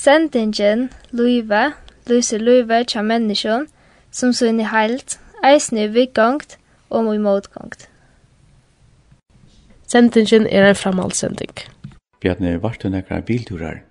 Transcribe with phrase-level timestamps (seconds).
[0.00, 1.74] Sendingen, løyve,
[2.08, 3.66] Luise løyve tja menneskjon,
[4.16, 6.54] som sunn i heilt, eisne i vikgongt
[6.88, 7.84] og mot motgongt.
[9.92, 11.52] Sendingen er en framhaldsending.
[12.24, 13.82] Bjarne, var du nekra bilturar?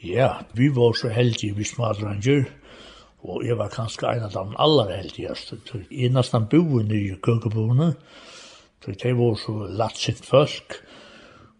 [0.00, 2.48] Ja, vi var så heldige vi smadranger,
[3.20, 5.60] og jeg var kanskje en av dem aller heldigste.
[5.90, 7.92] Jeg er nesten boende i køkeboene,
[8.80, 10.80] så det var så latsint folk,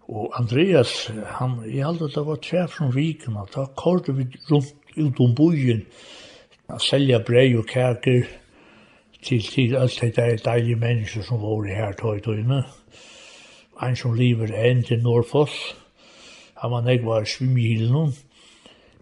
[0.08, 5.20] Og Andreas, han, jeg aldri det var tjef som vikene, da kårde vi rundt ut
[5.20, 5.82] om bojen,
[6.70, 8.26] a selja brei og kaker
[9.22, 12.62] til, til alt det der deilige mennesker som var her tog i tøyne.
[13.82, 15.74] En som lever enn til Norfoss,
[16.56, 18.14] han var nek var svimhilen,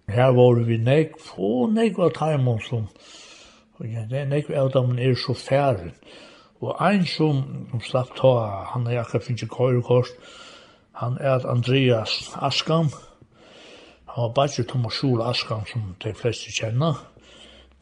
[0.09, 2.89] her var vi nek, få nek var taimon som,
[3.77, 5.93] og ja, det er nek var dem er så færen.
[6.65, 8.33] Og ein som, som slapp ta,
[8.73, 10.17] han er akkurat finnes i køyrekost,
[10.95, 12.89] Han er Andreas Askam.
[14.07, 16.95] Han var bare Thomas Schul Askam, som de fleste kjenner.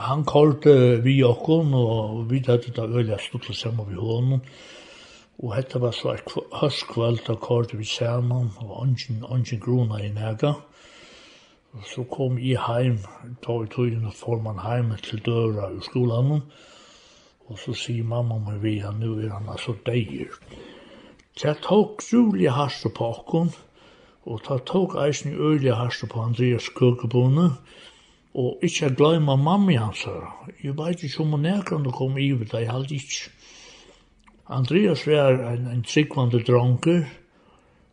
[0.01, 4.41] Han kallte vi okkon, og vi hadde da øyla stuttet sammen vi hånden.
[5.39, 10.09] Og hette var så et høstkvöld, da kallte vi sammen, og ongen, ongen gruna i
[10.09, 10.55] nega.
[11.73, 12.99] Og så kom i heim,
[13.45, 16.41] da vi tog inn og får man heim til døra i skolan.
[17.49, 20.33] Og så sier mamma meg vi, han nu er han altså deir.
[21.33, 23.55] Det tok rolig hardt på okken,
[24.29, 27.47] og ta tok eisen i øyelig hardt på Andreas Køkebone,
[28.35, 30.29] og ikkje gløyma mammi hans her.
[30.63, 33.33] Jeg veit ikkje om hun er kan komme i det, jeg halte ikkje.
[34.49, 37.09] Andreas var en, en tryggvande dronker,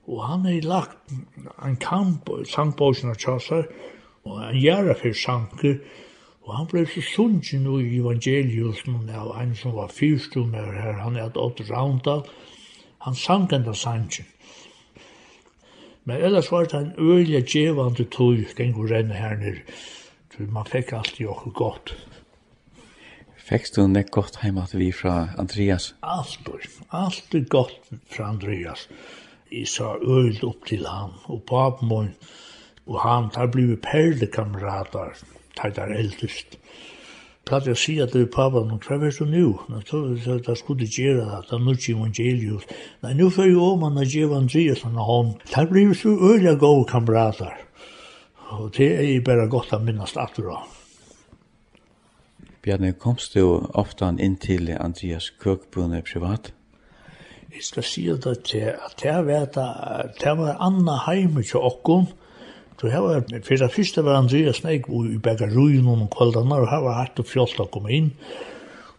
[0.07, 1.15] og han er lagt
[1.63, 3.71] en kamp, sangbåsen av Kjassar,
[4.27, 5.79] og en gjerra fyrir sanker,
[6.43, 11.29] og han blei så sunnsin i evangeliusen av en som var fyrstumer her, han er
[11.29, 12.48] et åtte Raundal, og
[12.99, 14.27] Han sang enda sangen.
[16.03, 19.61] Men ellers var det en øyelig djevande tog, gengur renne her nere.
[20.39, 21.93] Man fikk alltid okkur godt.
[23.49, 25.95] Fekst du nek godt heima at vi fra Andreas?
[26.05, 28.87] Alltid, alltid godt fra Andreas.
[29.51, 32.11] Jeg sa øyld opp til han, og babmån,
[32.85, 35.17] og han, der blei perlekamrater,
[35.57, 36.58] der der eldest
[37.45, 39.59] platt jeg sier til papan, hva er du nu?
[39.69, 42.67] Da skulle du gjøre det, da nu ikke evangelius.
[43.03, 45.39] Nei, nu får jeg om han å gjøre Andreas han hånd.
[45.49, 47.55] Det blir så øyla gode kamrater.
[48.49, 50.67] Og det er jeg bare godt å minnes atter av.
[52.65, 53.43] Bjarne, komst du
[53.77, 56.51] ofte inn til Andreas Køkbunne privat?
[57.49, 59.45] Jeg skal si det til at det var,
[60.19, 62.09] det var Anna Heime til åkken,
[62.79, 66.69] Så her var, for det første var Andreas Snæk i begge bagaruin og kvaldene, og
[66.69, 68.13] her var hatt og fjolt å komme inn.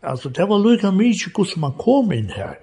[0.02, 2.58] Altså, det var lykka mykje hvordan man kom inn her.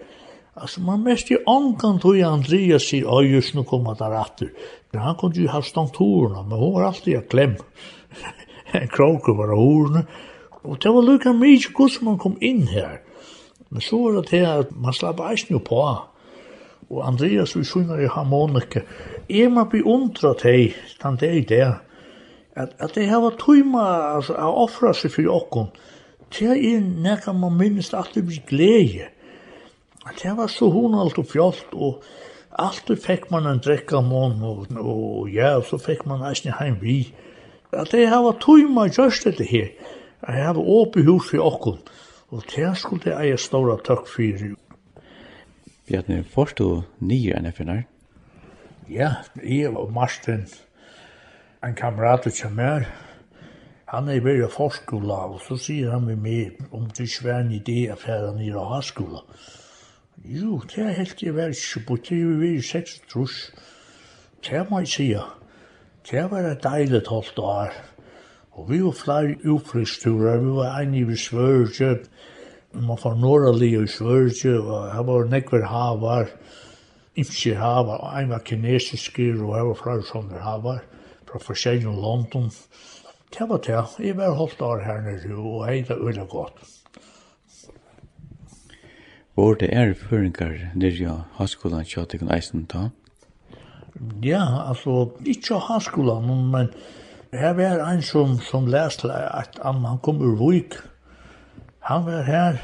[0.55, 4.53] Altså, man mest i ångan tog Andreas sier, oi, just nu kom han der atter.
[4.91, 7.57] Men han kunne jo ha stantorna, men hun var alltid a klem.
[8.77, 10.05] en kroke var av horene.
[10.63, 13.01] Og det var lykka mykje hvordan man kom inn her.
[13.69, 15.81] Men så var det til at man slapp eisen jo på.
[16.89, 18.85] Og Andreas, vi synger i harmonike,
[19.29, 20.73] jeg må bli undra til,
[21.03, 21.73] den det er det,
[22.55, 23.83] at, at det her var tøyma,
[24.15, 25.69] altså, å offra seg for okken,
[26.33, 29.11] til jeg nekka man minnes at det blir glede.
[30.07, 32.01] At det var så hun alt og fjolt, og
[32.57, 37.01] alltid fikk man en drekka mån, og, og ja, så fikk man eisen heim vi.
[37.71, 39.69] At det her var tøyma just dette her,
[40.23, 41.83] at jeg var åpe hus for okken,
[42.31, 44.47] og til jeg skulle eie stora takk for.
[45.87, 47.85] Bjarne, forstå nye enn jeg?
[48.89, 50.45] Ja, jeg og Marsten,
[51.63, 52.85] en kamerat til mer,
[53.85, 57.41] han er i bare forskole, og så sier han med meg om det ikke var
[57.41, 59.19] en idé å fære ned av harskole.
[60.23, 63.35] Jo, det er helt i verden, så på TV vi er seks trus.
[64.47, 65.07] Det må jeg si,
[66.07, 67.75] det var et deilig tolvt år.
[68.55, 72.07] Og vi var flere ufristurer, vi var en i Svørgjøp,
[72.87, 76.66] man får norra li i Svørgjøp, og her var nekver havar, og
[77.17, 80.77] ikke hava, en var kinesiske og her var flere sånne hava,
[81.27, 82.51] fra forskjellige London.
[83.33, 86.61] Det var det, jeg var holdt av her nere og hei det øyne godt.
[89.35, 92.87] Hvor det er føringar nere ja, haskolan kjøttekon eisen ta?
[94.23, 96.71] Ja, altså, ikke av haskolan, men
[97.33, 100.79] her var en som, som leste at han kom ur Vuk.
[101.89, 102.61] Han var her,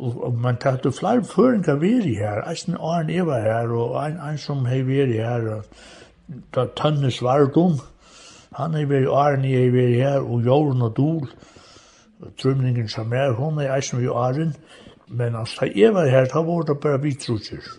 [0.00, 2.40] Og, og man tatt jo flere føringer veri her.
[2.48, 7.76] Eisen Arne Eva her, og ein, ein som hei veri her, og da Tønne Svardum,
[8.56, 11.28] han hei veri Arne hei veri her, og Jorn og Dol,
[12.40, 14.54] Trymningen som er, hon hei eisen vi Arne,
[15.10, 17.70] men altså, da jeg var her, da var det bare vi trutjer.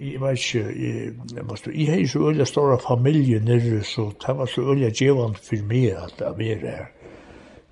[0.00, 4.46] Jeg vet ikke, jeg, jeg, jeg hei så øyla store familie nere, så det var
[4.46, 6.86] så øyla djevan for meg at det var her.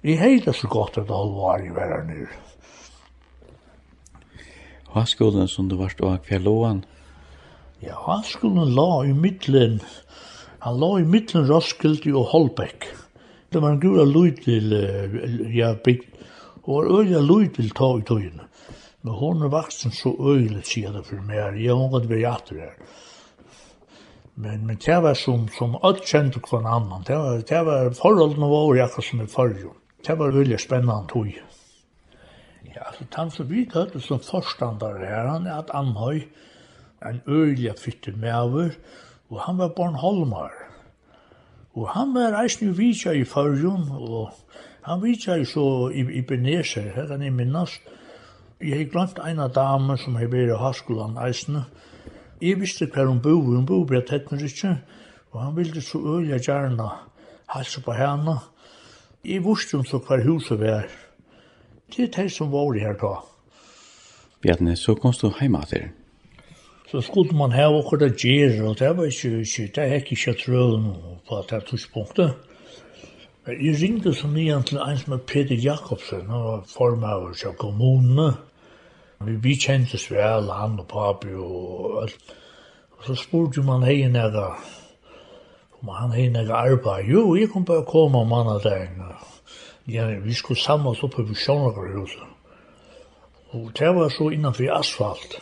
[0.04, 2.42] Jeg har det så godt at det var i verden nere.
[4.96, 6.84] Haskolen som du varst og hver lå han?
[7.84, 9.80] Ja, Haskolen la i middelen,
[10.64, 12.86] han la i middelen Roskilde og Holbæk.
[13.52, 14.72] Det var en gura lydel,
[15.54, 16.08] ja, bygd,
[16.64, 18.48] og var øyla lydel ta i tøyene.
[19.04, 22.62] Men hon er vaksen så øyla, sier det for meg, jeg må godt være atter
[22.64, 22.72] her.
[24.36, 28.48] Men, men det var som, som alt kjente hver annan, det var, det var forholdene
[28.50, 29.76] våre, akkurat som i forrige.
[30.06, 31.36] Det var øyla spennende tøy.
[32.76, 36.28] Ja, alltså han och Brit hade som forstander her, han er at Anhøy,
[37.00, 38.70] en øyelig fytte medover,
[39.30, 40.52] og han var Bornholmar.
[41.74, 44.30] Og han var eisen jo vitsa i Førjum, og
[44.82, 47.80] han vitsa i så i, i Beneser, her kan jeg minnes.
[48.60, 51.62] Jeg har glemt en av damen som har vært i Haskolan eisen.
[52.42, 54.76] Jeg visste hver hun bo, hun bo ble tett med ikke,
[55.32, 56.92] og han ville så øyelig gjerne
[57.48, 58.36] halse på henne.
[59.24, 60.92] Jeg visste hun så hver huset var,
[61.92, 63.14] Det er det som var her da.
[64.42, 65.88] Bjarne, så kom du hjemme til.
[66.90, 70.34] Så skulle man ha akkurat det gjør, og det var ikke, ikke det er ikke
[70.44, 70.92] trøen
[71.28, 72.34] på det tidspunktet.
[73.46, 77.54] Men jeg ringde så nye til en som er Peter Jakobsen, han var formøver til
[77.58, 78.32] kommunene.
[79.20, 82.34] Vi, vi kjentes vel, han og papi og alt.
[82.98, 84.48] Og så spurte man hei nega,
[85.80, 87.10] om han hei nega arbeid.
[87.10, 89.02] Jo, jeg kom bare komme om mandag dagen.
[89.88, 92.22] Ja, vi skulle samle oppe på Sjønagerhuset.
[93.54, 95.36] Og det var så innanfor asfalt.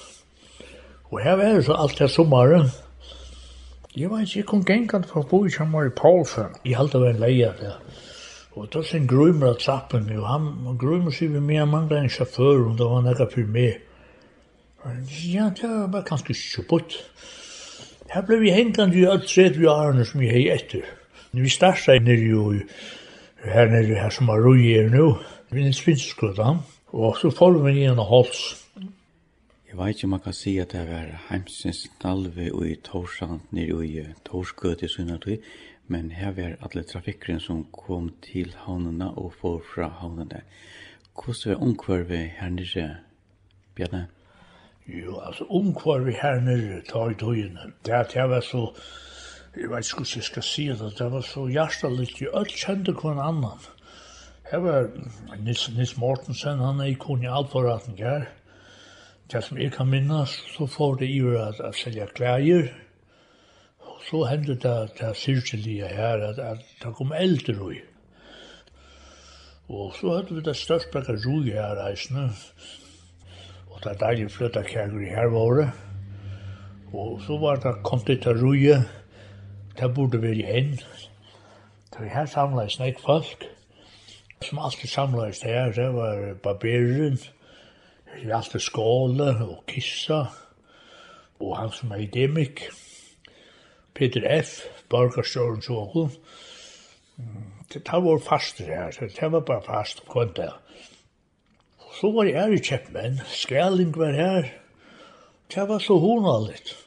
[1.10, 2.68] Og her var det så alt det sommeren.
[3.96, 6.56] Jeg var ikke, jeg kom gengant for å bo i Kjammer i Paulsen.
[6.66, 7.78] Jeg halte var en leia der.
[8.54, 12.12] Og da sin grøymer av trappen, og han grøymer seg vi med, han manglet en
[12.12, 13.80] sjåfør, og da var han ekka for meg.
[15.24, 16.98] Ja, det var bare kanskje kjøpått.
[18.12, 20.84] Her ble vi hengant i alt tredje årene som vi hei etter.
[21.34, 22.44] Vi startet nere jo
[23.44, 25.16] her nere her som er ruier nu,
[25.50, 26.56] vid en svinskudda,
[26.92, 28.42] og så får vi inn av hals.
[29.68, 33.40] Jeg vet ikke om man kan si at det var heimsins dalve og i Torsand
[33.50, 35.40] nere og i Torskød i Sunnatøy,
[35.90, 40.44] men her var alle trafikkeren som kom til havnene og får fra havnene.
[41.14, 42.86] Hvordan var omkvarvet her nere,
[43.74, 44.06] Bjarne?
[44.86, 47.72] Jo, altså omkvarvet her nere tar i tøyene.
[47.84, 48.68] Det er at jeg var så
[49.54, 52.92] Jeg vet ikke hvordan jeg skal si det, det var så hjertelig, jeg alt kjente
[52.92, 53.60] hver annan.
[54.50, 54.88] Her var
[55.38, 58.26] Nils, Nils Mortensen, han er ikon i alforraten her.
[59.30, 62.66] Det som jeg kan minnes, så får det iver at jeg selger klæger.
[64.08, 67.78] Så hendte det, det syrkelige her, at, at det kom eldre ui.
[69.68, 72.26] Og så hadde vi det største bækka rui her reisende.
[73.70, 75.70] Og det er deilig flytta kæger i her våre.
[76.92, 79.03] Og så var det kontitaruje, og
[79.78, 80.62] det burde være
[81.94, 83.44] Det var her samlet snakk folk,
[84.42, 87.18] som alltid samlet her, det var barberen,
[88.22, 90.24] vi alltid skåle og kissa,
[91.40, 92.68] og han som er idemik,
[93.94, 94.60] Peter F.,
[94.90, 96.08] borgarstjøren Sjåko,
[97.74, 100.52] det var faster her, det var bare fast på en dag.
[102.00, 104.48] Så var jeg i kjeppmenn, Skræling var her,
[105.54, 106.83] det var så honalit.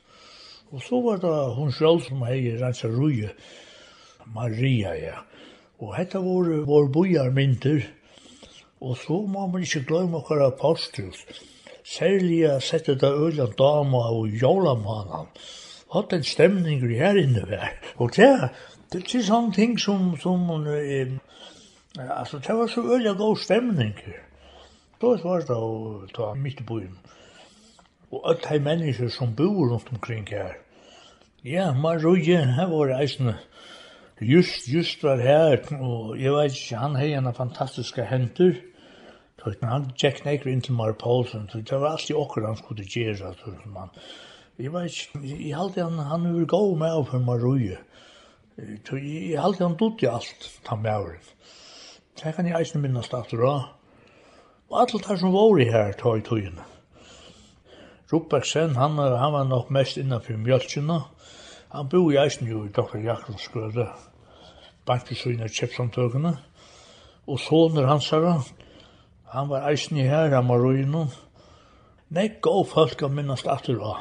[0.72, 3.30] Og så var det hun selv som hei rensa ruje,
[4.36, 5.22] Maria, ja.
[5.80, 7.86] Og hetta var vår bojarmynter.
[8.82, 11.24] Og så må man ikke glemme hver apostus.
[11.86, 15.30] Særlig jeg sette det øyne dama og jólamanan.
[15.94, 17.72] Hatt en stemning i her inne vær.
[17.96, 18.28] Og det,
[18.92, 21.14] det er sånne ting som, som eh,
[21.96, 23.96] altså det var så øyne god stemning.
[25.00, 26.98] Så var det da midt i byen
[28.12, 30.56] og öll hei mennesker som bor rundt omkring her.
[31.44, 33.38] Ja, man røye, her var eisne,
[34.22, 38.56] just, just var her, og jeg vet ikke, han hei en fantastiska hendur,
[39.38, 43.36] Tøyt, han tjekk nekker inn til Mar Poulsen, det var alltid okkur han skulle gjøre,
[43.38, 43.92] tøyt, man.
[44.58, 47.78] Jeg vet ikke, jeg halte han, han vil gå med for Maroje.
[48.58, 51.30] Tøyt, jeg halte han dutt i alt, ta med over.
[52.18, 53.54] Det kan jeg eisne minnes det at det.
[54.68, 56.66] Og alle tar som var i her, tøyt, tøyene.
[58.14, 61.02] Rubergsen, han, han var nok mest innanfor mjölkina.
[61.70, 63.02] Han bor i eisen jo i Dr.
[63.04, 63.88] Jakobs grøde,
[64.88, 66.38] bankt i søgne kjepsamtøkene.
[67.28, 68.46] Og soner hans her,
[69.34, 71.12] han var eisen i her, han var ruinen.
[72.10, 73.98] Nei, gå folk og minnast atter da.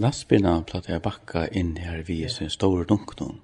[0.00, 3.42] Lastbina platt jeg bakka inn her vi sin store dunknum.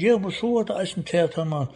[0.00, 1.68] Ja, men så var det eisen til at han var,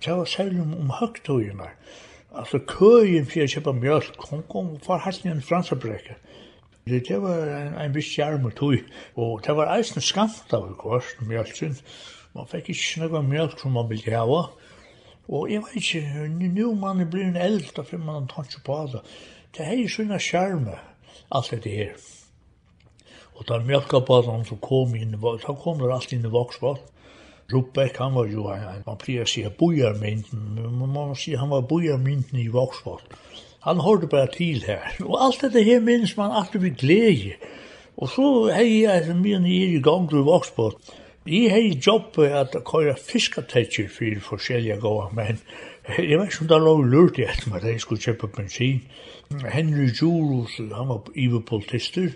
[0.00, 1.68] det var særlig om høgtøyene.
[1.68, 6.14] Ja Altså, køyen för att köpa mjölk, hun kom og för hans en fransabräcka.
[6.86, 8.78] Det, det var en, en viss järm og tog.
[9.14, 11.76] og det var eisen skamt av kvart mjölken.
[12.34, 14.46] Man fick ikke noe mjölk som man ville hava.
[15.28, 18.60] Og jeg vet ikke, nu man er blir en eld, da finner man en tanke
[18.64, 19.02] på det.
[19.56, 20.78] Det er sånne skjerme,
[21.30, 21.92] alt dette her.
[23.36, 26.82] Og da mjölka på den som kom inn, da kom det alt inn i voksvatt.
[27.52, 31.66] Rubbeck, han var jo en, man pleier å si bojarmynden, man må si han var
[31.68, 33.04] bojarmynden i Voksvold.
[33.66, 37.36] Han hørte bare til her, og alt dette her minnes man alltid vi glede.
[37.96, 40.80] Og så hei jeg etter min i gang til Voksvold,
[41.26, 45.38] Jeg hei jobbet at køyra fiskatetjer for forskjellige gåa, men
[45.98, 48.80] jeg vet ikke om det lå lurt i etter meg at jeg skulle kjøpe bensin.
[49.52, 52.08] Henry Jules, han var ivepolitister,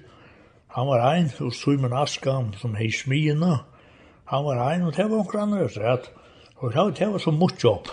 [0.74, 3.60] han var ein, og Simon Askam som hei smina,
[4.26, 6.10] Han var ein, og det var onker andre strett.
[6.56, 7.90] Og det var så mye jobb.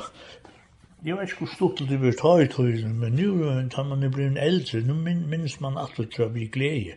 [1.03, 4.11] Jeg vet ikke hvor stort det blir ta i tøyden, men nu, da man er
[4.13, 6.95] blitt eldre, nu minnes man at det tror bli glede.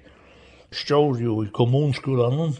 [0.71, 2.55] Stjør jo i kommunskolen,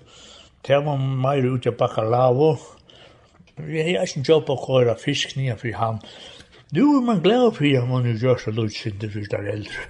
[0.67, 2.57] det var meir ut av bakalavo.
[3.63, 6.01] Jeg har ikke jobb å køre fisk nye for ham.
[6.75, 9.87] Nu er man glad for at man er gjør så løsinde for det eldre.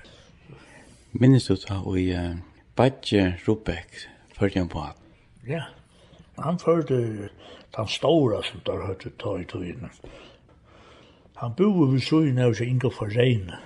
[1.16, 2.37] Minnes du ta og i uh,
[2.76, 4.05] Badje Rubek,
[4.37, 5.00] førte han på at?
[5.49, 5.64] Ja.
[6.38, 6.97] Han førte
[7.76, 9.90] den store som der hørte ta i tøyene.
[11.37, 13.59] Han bor ved søgene av seg inga for Farreine,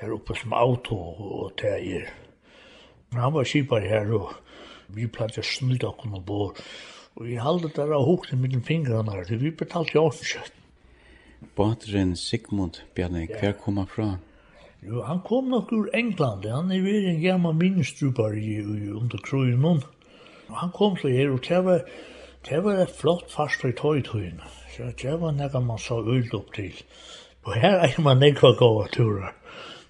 [0.00, 2.08] her oppe som auto og teier.
[3.10, 4.34] Men han var kipar her, og
[4.92, 6.62] vi platt å snylda okkur og bor.
[7.16, 10.54] Og vi halde der av hukne mellom fingrarna her, vi betalte jo ordensjøtt.
[11.56, 14.08] Båteren Sigmund Bjarne, hver kom han fra?
[14.84, 19.18] Jo, han kom nok ur England, han er veri en gammal minnestrupar i, i under
[19.24, 19.82] krøynen.
[20.48, 21.80] Og han kom så her, og det var,
[22.48, 24.48] det var et flott fast i tøytøyene.
[24.76, 26.74] Så det var noe man så ølt opp til.
[27.44, 29.34] Og her er man nekva å gå vi turer,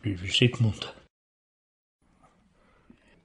[0.03, 0.91] vi vil Sigmund.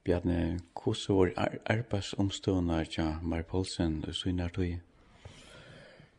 [0.04, 4.80] Bjarne, hvordan var arbeidsomstående til Mar Poulsen og Søynar Tøy?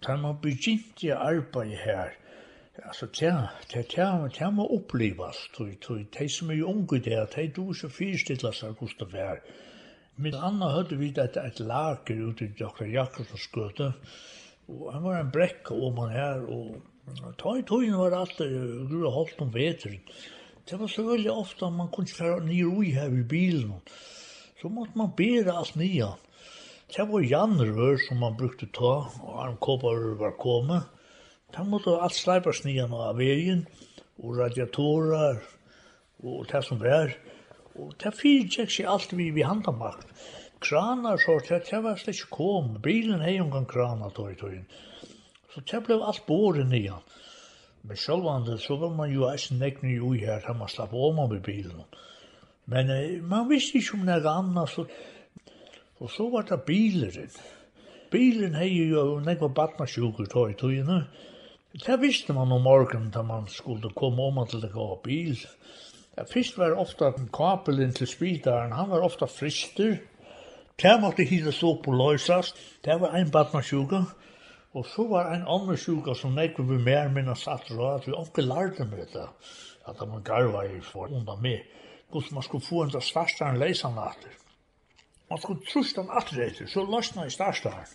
[0.06, 2.16] Da man begynte å arbeide her,
[2.84, 7.48] Alltså tja, tja, tja, tja må upplevas, tog, tog, tja som är unga där, tja
[7.56, 9.40] du så fyrstilla sig Gustaf här,
[10.16, 12.86] Mitt anna høyde vi at et lager ute i Dr.
[12.88, 13.90] Jakobsons skøte,
[14.72, 18.48] og han var en brekk om han her, og ta i tøyen var alt det,
[18.88, 20.00] du har holdt om veteren.
[20.66, 23.76] Det var så veldig ofte man kunne ikke fære nye ui her i bilen,
[24.62, 26.08] så måtte man bere alt nye.
[26.96, 30.88] Det var janrør som man brukte ta, og han kåpar var kommet.
[31.52, 33.68] Det måtte alt sleipas nye av veien,
[34.24, 35.44] og radiatorer,
[36.24, 37.12] og det som var.
[37.76, 40.08] Og det fyrtjekk seg alt vi vi handamakt.
[40.64, 44.66] Kranar så, det var slik kom, bilen hei omgang kranar tog i tøyen.
[45.54, 47.04] Så det blev alt båren igjen.
[47.86, 51.44] Men sjølvande så var man jo eisen nekne jo her, her man slapp om med
[51.46, 51.84] bilen.
[52.66, 54.88] Men eh, man visste ikke om nega anna, så,
[56.00, 57.36] og så var det bileren.
[58.12, 61.06] Bilen hei jo nekva badnasjukur tog i tøyen.
[61.76, 65.60] Det visste man om morgen, da man skulle komme om til det gav bilen.
[66.18, 69.98] Ja, fyrst var ofta kapelen til spritaren, han var ofta frister.
[70.82, 72.56] Det måtte hina stå på løysast.
[72.86, 74.04] Det var ein badmarsjuka.
[74.76, 78.14] Og så var ein andre sjuka som nekve vi mer minna satt rå, at vi
[78.14, 79.28] omke lærte med det.
[79.88, 81.60] At man garva i for undan med.
[82.12, 84.36] Hvordan man skulle få en til svarstaren leisan atter.
[85.30, 87.88] Man skulle trusta han atter etter, så løsna i starstaren.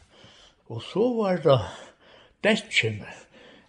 [0.69, 1.59] Og så var det
[2.45, 3.13] detkjene.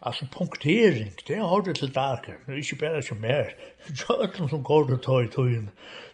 [0.02, 3.52] Altså punktering, det har du til dager, det er ikke bare som mer.
[3.96, 5.70] Så øtlen som går det tøy tøyen.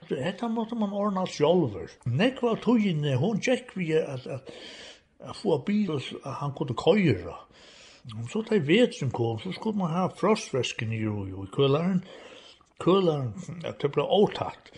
[0.10, 1.88] Dette måtte man ordne alt sjolver.
[2.06, 4.52] Nek var tøyene, hun tjekk vi at, at,
[5.20, 7.36] at få bil, at han kunne køyre.
[8.16, 12.04] Og så da som kom, så skulle man ha frostvæsken i jo, i køllaren.
[12.80, 13.34] Køllaren,
[13.66, 14.72] at det ble åtatt.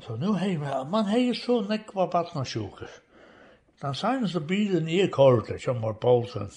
[0.00, 2.90] Så nu hei, man hei så nek var batna sjuker.
[3.82, 6.50] Den seneste bilen er kørt, som var Paulsen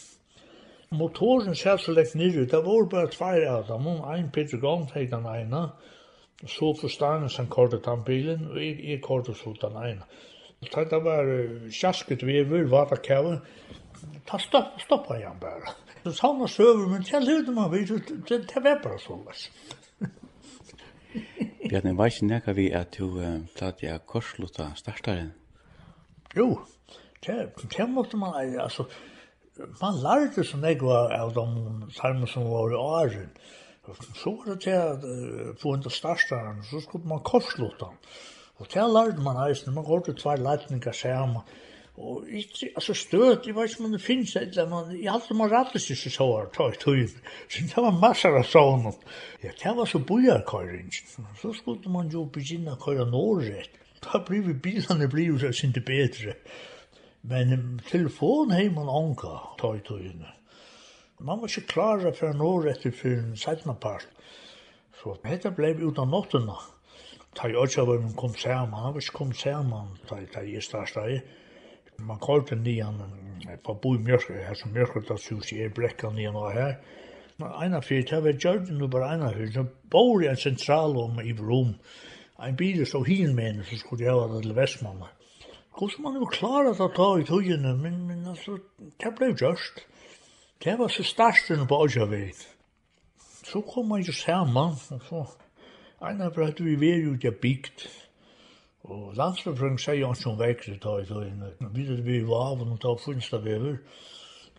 [0.91, 2.45] motoren satt så lekt nere.
[2.45, 3.87] Det var bare tvær av dem.
[3.87, 5.69] Om en Peter Gant hade den ena.
[6.47, 10.07] Så forstående sen kortet den bilen og jeg, jeg kortet så den ena.
[10.71, 11.27] Så det var
[11.71, 13.39] kjasket vever, vatakäver.
[14.27, 15.75] Ta stopp, stoppa igen bare.
[16.03, 17.87] Så sa han søver, men til høyde man vid,
[18.29, 19.19] det var bare så.
[19.27, 19.51] løs.
[21.69, 23.19] Bjarni, var ikke nekka vi at du
[23.57, 25.33] platt jeg korsluta startaren?
[26.37, 26.59] Jo,
[27.25, 28.85] det, det måtte man, altså,
[29.81, 31.45] man lærte så nekva av de
[31.97, 33.31] tarmer som var i åren.
[34.15, 35.05] Så var det til at
[35.61, 37.89] få en til starstaren, så skulle man korslåta.
[38.59, 41.41] Og til lærte man eisen, man går til tvær leitningar sammen.
[41.99, 45.35] Og ikke, altså støt, jeg vet ikke om det finnes et eller annet, jeg hadde
[45.35, 47.11] man rattes seg så her, ta i tøyen.
[47.51, 48.87] Så det var masser av sånn.
[49.43, 50.93] Ja, det var så bojarkøyring.
[51.41, 53.75] Så skulle man jo begynne å køyre norrett.
[54.05, 56.37] Da blir vi bilene blir jo så sinte bedre.
[57.21, 60.29] Men telefon hei man anka, ta i tøyene.
[61.19, 64.07] Man var ikke klar for en år etter for en sætna part.
[65.01, 66.55] Så dette blei vi utan nottena.
[67.35, 70.43] Ta i øtja var man kom saman, han var ikke kom saman, ta i ta
[70.43, 71.19] i starsta i.
[71.99, 73.03] Man kallte nian,
[73.63, 76.79] på bo i mjørkri, her som mjørkri da sus i er brekka nian og her.
[77.39, 80.95] Men eina fyrir, det var gjørgen nu bare eina fyrir, så bor i en sentral
[81.03, 81.75] om i rom.
[82.39, 85.18] Ein bil stod hin med så skulle jeg ha det til Vestmannen.
[85.79, 88.57] Hvordan man jo klarer å ta i tøyene, men, men altså,
[88.99, 89.85] det ble gjørst.
[90.59, 92.41] Det var så starsten på Åsjaveit.
[93.47, 95.23] Så kom man jo sammen, og så,
[96.03, 97.85] ena for at vi var jo ikke bygd.
[98.91, 101.53] Og landsbefrøng sier jo ikke om vekkere ta i togene.
[101.63, 103.79] Når vi var i Vavon og ta Funstavever,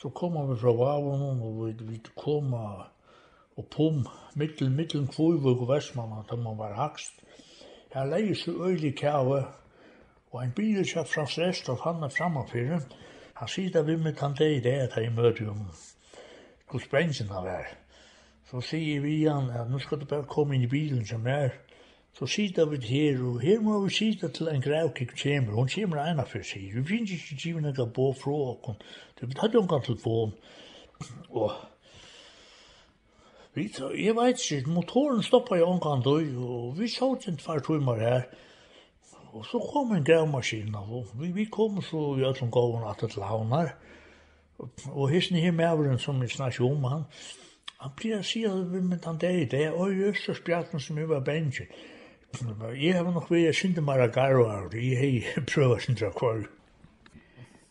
[0.00, 4.06] så kom vi fra Vavon, og vi, vi kom og pum,
[4.40, 7.20] middelen, middelen kvøyvøk og Vestmann, at man var hakst.
[7.92, 9.44] Her leie så øylig kjave,
[10.30, 12.84] Og en bil kjøpt fra Strestof, han er framme for.
[13.40, 15.64] Han sier det vi med han det i det at jeg møter om
[16.70, 17.72] hvor sprengen han er.
[18.50, 21.56] Så sier vi han at nå skal du bare komme inn i bilen som er.
[22.18, 25.54] Så sita vi her, og her må vi sita til en grævkik kommer.
[25.54, 26.70] Hon kommer ene fyrir sig.
[26.74, 28.78] Vi finner ikke givet noe bo fra oss.
[29.20, 30.34] Det betyr jo ikke telefon.
[31.30, 31.52] Og
[33.54, 33.70] vi,
[34.04, 38.22] jeg vet ikke, motoren stopper jo omkant, og vi så ikke en tvær timer her.
[39.32, 43.16] Og så kom en gravmaskin og vi, vi kom så i alle gåvun at det
[43.16, 43.74] launar.
[44.92, 47.04] Og hissen her med som vi snakket om han,
[47.80, 50.96] han blir a si at vi med han der i det, og i spjartan som
[50.96, 51.66] vi var bensin.
[52.76, 56.44] Jeg har nok vært sinde maragaro av det, jeg har prøvd av kvar.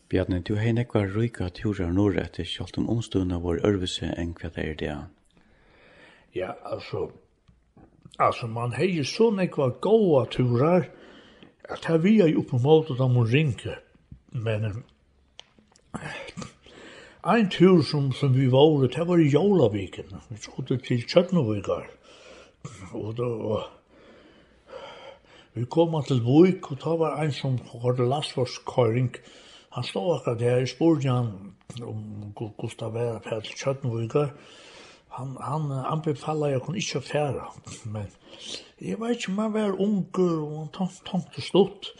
[0.09, 4.49] Bjarne, du har nekva røyka turar norr etter kjalt om omstående vår ørvise enn hva
[4.55, 4.95] det er det.
[6.33, 7.11] Ja, altså,
[8.17, 10.89] altså man har jo så nekva gåa turar,
[11.69, 13.75] at her vi er jo på måte da må ringe,
[14.31, 14.65] men
[17.29, 21.89] en tur som, som vi var, det var i Jolaviken, vi skulle til Kjøtnovigar,
[22.93, 23.67] og da, og,
[25.53, 29.13] vi kom til Vuk, og da var en som hadde lastvarskøring,
[29.75, 31.53] han stod akkurat her, jeg spurte han
[31.85, 34.68] om Gustav Vera Petel Kjøtnovikar, og
[35.09, 37.45] han han anbefaler jeg kunne ikke fære,
[37.93, 38.07] men
[38.81, 41.93] jeg vet ikke man var unger og han tank, tankte stått.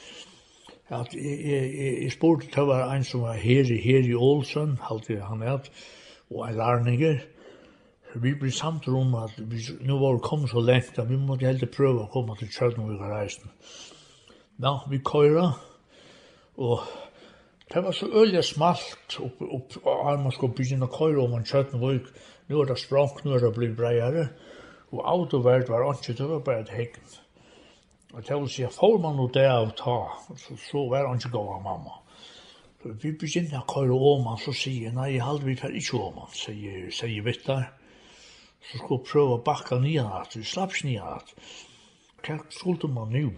[0.90, 4.78] At jeg, jeg, jeg, jeg spurte til var en som var her, her i Ålesund,
[4.82, 5.70] halte han et,
[6.32, 7.20] og en lærninger.
[8.16, 11.46] Vi blir samt om at vi, nu var det kommet så lengt at vi måtte
[11.46, 13.52] heller prøve å komme til Kjødnevig og reisen.
[14.64, 15.52] Ja, vi køyra,
[16.58, 16.80] og
[17.74, 21.46] det var så øyelig smalt opp, opp, og man skulle begynne å køyre om en
[21.46, 22.10] Kjødnevig,
[22.50, 24.30] Nu er det språk, nu er det blitt breiere,
[24.90, 27.18] og autoverd var ikke, det var bare et hegn.
[28.14, 29.98] Og det vil si, får man noe det av ta,
[30.34, 32.00] så, så var han ikke gav av mamma.
[32.82, 36.02] Så vi begynte å køre han, så sier jeg, nei, jeg halde vi tar ikke
[36.02, 37.70] om han, sier, sier Vittar.
[38.66, 41.36] Så skulle jeg prøve å bakka nyan at, vi slapp ikke nian at.
[42.26, 43.30] Hva skulle man nu?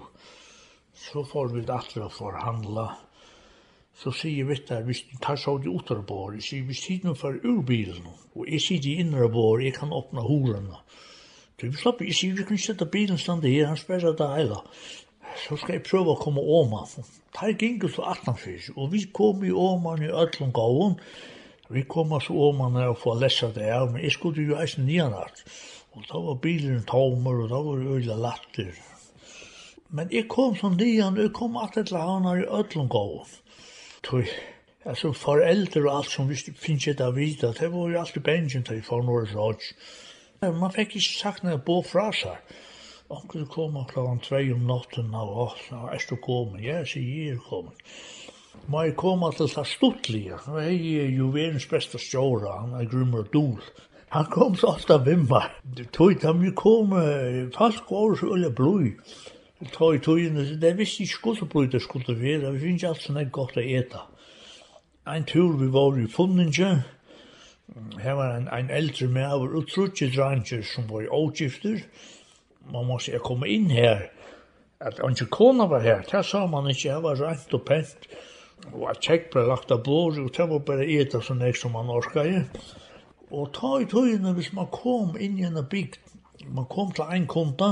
[0.98, 2.88] Så får vi det atre å forhandla.
[2.88, 3.11] handla
[4.02, 7.16] så sier vi der, hvis du tar så de utre på jeg sier hvis siden
[7.16, 10.80] for urbilen, og jeg sier de innre på jeg kan åpne horene.
[11.60, 14.58] Så vi slapp, jeg sier vi kan sette bilen stande her, han sperrer det hele.
[15.44, 16.82] Så skal jeg prøve å komme åma.
[17.38, 20.98] Der gikk så 18 fyrst, og vi kom i åma i Øtlund gaven,
[21.72, 24.88] vi kom så åma ned og få lesa det av, men jeg skulle jo eisen
[24.90, 25.46] nian nyanart.
[25.94, 28.74] Og da var bilen tomer, og da var det øyla latter.
[29.94, 33.30] Men jeg kom som nian, og jeg kom at et etter havnar i Øtlund gaven
[34.04, 34.26] tog
[34.86, 38.64] Altså foreldre og alt som vi finnes ikke där vid det var jo alltid bänken
[38.64, 39.62] til for noe råd.
[40.42, 42.38] Man fikk ikke sagt när bo fra seg.
[43.10, 46.60] Onkel kom og klockan 2 om natten och och så är det kom.
[46.60, 47.74] Ja, sier jeg er kommet.
[48.68, 50.38] Må jeg komme til det stuttliga.
[50.46, 52.62] Det är jo världens beste stjåra.
[52.62, 53.62] Han er grummer dol.
[54.10, 55.44] Han kom så ofta vimma.
[55.64, 56.90] Det tog ikke, han kom.
[57.58, 58.92] Fast var så öle blod
[59.70, 63.06] ta i tøyene, det visste ikke skulle bli det skulle være, vi finner ikke alt
[63.06, 64.06] sånn godt å eta.
[65.12, 66.72] En tur vi var i Funninge,
[68.02, 71.84] her var en, en eldre med av utrutje dranger som var i avgifter,
[72.72, 74.10] man må måtte jeg kom inn her,
[74.82, 78.10] at han ikke kona var her, det sa man ikke, jeg var rent og pent,
[78.74, 81.74] og at tjekk ble lagt av bord, og det var bare eta så nek som
[81.78, 82.44] man orskade.
[83.32, 85.98] Og ta i tøyene, hvis man kom inn i en bygd,
[86.50, 87.72] man kom til en konta,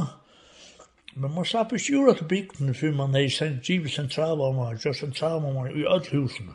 [1.15, 5.71] Men man sa på sjura til bygden før man har sendt givet sentralvarmer, gjør man
[5.73, 6.53] i alle husene.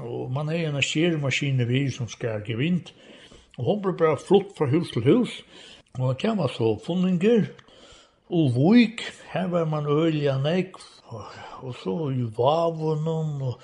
[0.00, 2.80] Og man har en skjermaskine vi som skal give inn.
[3.58, 5.36] Og hun ble bare flott fra hus til hus.
[5.98, 7.46] Og det kan man så funninger.
[8.30, 10.80] Og vik, her var man ølja nek.
[11.62, 13.60] Og så i vavunnen og...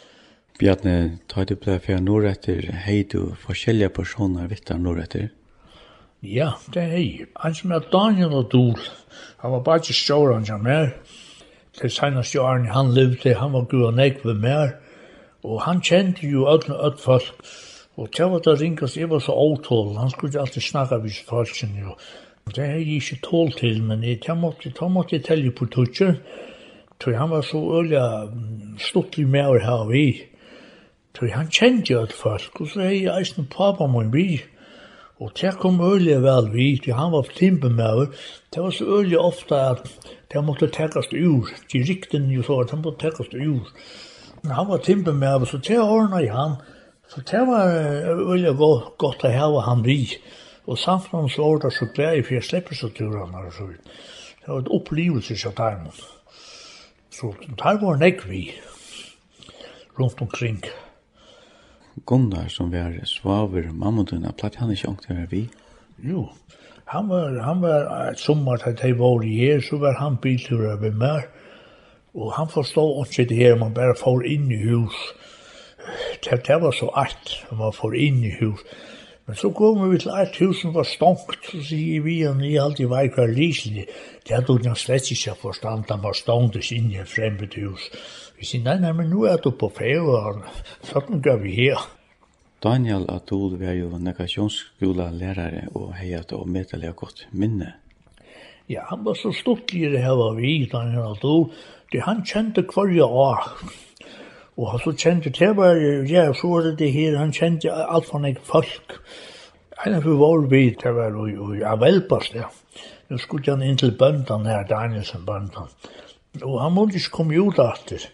[0.61, 5.31] Bjarne, ta det ble for nord etter hei du forskjellige personer vittar nord etter.
[6.23, 7.27] Ja, det er jeg.
[7.37, 8.81] Han som er Daniel og Dol,
[9.41, 10.91] han var bare ikke til stjåren som er.
[11.83, 14.75] Det seneste årene han levde, han var gud og nek ved mer.
[15.43, 17.33] Og han kjente jo ødne ødt folk.
[17.97, 21.25] Og til var det ringast, jeg var så åtål, han skulle ikke alltid snakka vis
[21.29, 21.97] folken jo.
[22.55, 25.67] Det er jeg ikke tål til, men jeg, til måtte, til måtte jeg telle på
[25.67, 26.15] tutsjer.
[27.01, 28.05] Tror han var så ølja
[28.79, 30.23] stuttlig mer her vi.
[31.15, 34.41] Tror han kjente jo ødt folk, og så er jeg eisen pappa min bil.
[35.21, 37.69] Og det kom øyelig vel vi, til han var flimpe.
[38.55, 39.91] Det var så øyelig ofte at
[40.33, 41.49] det måtte tekkast ur.
[41.73, 43.69] De rikten jo så, det måtte tekkast ur.
[44.43, 45.13] Men han var timpe
[45.47, 46.57] så det ordna i han.
[47.09, 47.67] Så det var
[48.33, 50.17] øyelig godt, godt å hava han vi.
[50.67, 53.81] Og samfunnet så var det så glede, for jeg slipper så turene og så vidt.
[54.41, 55.91] Det var et opplevelse av dem.
[57.11, 58.55] Så der var nek vi
[59.99, 60.65] rundt omkring.
[60.65, 60.90] Ja.
[62.07, 65.49] Gunnar som var svaver mamma din platt han ikke ångt ångte være vi?
[66.03, 66.29] Jo,
[66.85, 70.77] han var, han var et sommer til de var i her, så var han biltur
[70.81, 71.27] ved meg,
[72.15, 74.97] og han forstod ikke det her, man bare får inn i hus.
[76.25, 78.65] Det, det var så art, man får inn i hus.
[79.27, 82.59] Men så kom vi til et hus som var stonkt, så sier vi han jeg
[82.59, 83.85] alltid var ikke hver.
[84.27, 87.87] Det hadde han slett ikke forstand, han var stonkt inn i et fremmed hus.
[88.41, 90.49] Vi sier, nei, nei, men nå er du på Færøyene,
[90.89, 91.83] sånn gør vi her.
[92.65, 97.75] Daniel Atul var jo negasjonsskola lærare og hei at og medelig godt minne.
[98.73, 101.51] Ja, han var så stortligere her var vi, Daniel Atul.
[101.93, 103.45] Det han kjente hverje år.
[104.57, 105.77] Og han så kjente det var,
[106.09, 109.01] ja, så var det det her, han kjente alt for nek folk.
[109.85, 112.49] En av vår vi, det var jo, ja, velpast, ja.
[113.13, 115.69] Nå skulle han inn til bøndan her, Danielsen bøndan.
[116.39, 118.05] Og han måtte ikke komme ut etter.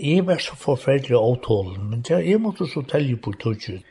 [0.00, 3.84] Jeg var så forferdelig avtalen, men det, jeg måtte så telle på tøtjen.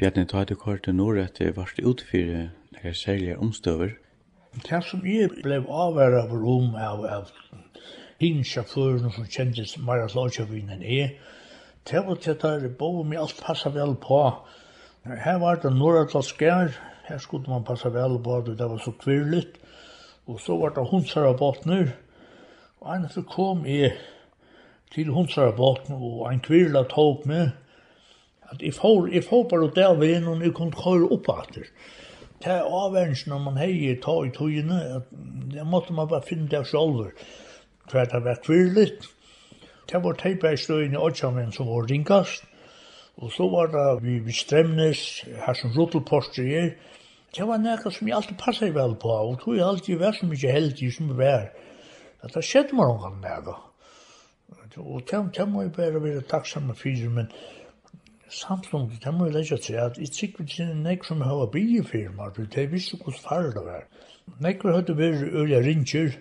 [0.00, 2.30] Bjarni, ta du kort til Nordrette, varst du ut for
[2.78, 3.98] noen særlige omstøver?
[4.64, 7.28] Det som jeg ble avværet av rom av, av
[8.22, 11.12] hinsjåførene som kjentes mer slagkjøvinn enn jeg,
[11.90, 14.22] det var til det der bo med alt passa vel på.
[15.04, 16.72] Her var det Nordrette skær,
[17.04, 19.60] her skulle man passa vel på, det var så kvirligt.
[20.26, 21.92] Og så var det hundsar av botner,
[22.80, 23.92] Og en så kom jeg
[24.94, 27.50] til hundsara hundsarabåten, og en kvirla tog med,
[28.52, 31.68] at jeg får, jeg får bare der veien, og jeg kunne køre opp etter.
[32.40, 35.12] Det er avvendelsen når man heier ta i togene, at
[35.52, 37.12] det måtte man bare finne det selv,
[37.90, 39.10] for det var kvirligt.
[39.92, 42.44] Det var teipeistøyene i Åtsjamen som var ringast,
[43.20, 46.70] og så var det vi, vi stremnes, her som rotelposter er,
[47.36, 50.26] Det var nekka som jeg alltid passet vel på, og tog jeg alltid vært så
[50.26, 51.44] mykje heldig som jeg var
[52.22, 53.50] at det skjedde med noen med.
[54.76, 55.02] Og
[55.36, 57.30] det må jeg bare være takksamme for, men
[58.30, 62.28] samtlund, det må jeg legge til at jeg sikker ikke nek som har bygge firma,
[62.34, 63.86] for det visste hvordan farlig det var.
[64.40, 66.12] Nek var høyde vært øye ringer,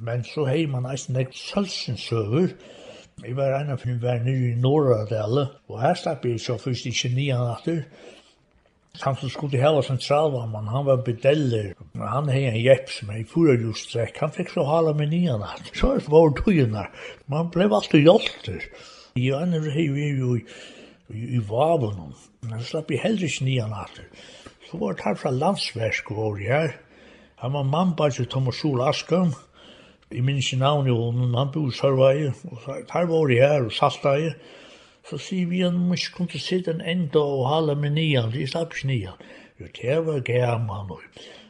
[0.00, 2.54] men så hei man eisen nek sølsensøver.
[3.20, 6.86] Jeg var en av dem var nere i Norradale, og her slapp jeg så først
[6.88, 7.82] ikke nian atter,
[9.02, 11.74] han som skulle hela centralvamman, han var bedeller.
[11.94, 15.42] Han hei en jepp som hei fyra just strekk, Han fikk så hala med nian
[15.42, 15.70] att.
[15.74, 16.86] Så er det var tujorna.
[17.26, 18.08] Man blev alltid
[19.14, 20.44] I Jag hei vi jo i,
[21.08, 22.14] i, i vaben.
[22.40, 24.00] men slapp ju heller ikke nian att.
[24.70, 26.76] Så var det her fra landsversk och var her,
[27.36, 29.32] Han var man bara Thomas Sol Askum.
[30.10, 32.58] I minns i navn jo, men han bor i Sørvei, Og
[32.92, 34.30] her var det her og salta i.
[35.08, 38.46] Så sier vi han, må ikke kunne sitte en enda og hale med nian, de
[38.46, 39.22] slapp ikke nian.
[39.60, 41.00] Jo, det var gammel.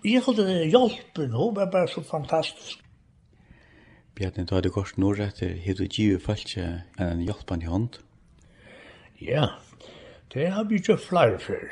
[0.04, 2.80] Jeg hadde hjelpen, hun var bare så fantastisk.
[4.14, 6.64] Bjarni, du hadde gått nord etter, har du givet falskje
[6.98, 8.00] en hjelpen i hånd?
[9.20, 9.46] Ja,
[10.34, 11.70] det har vi gjort flere før.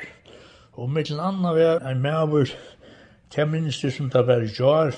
[0.79, 2.53] Og mitt land var en maver,
[3.29, 4.95] til minst det som det var i jar.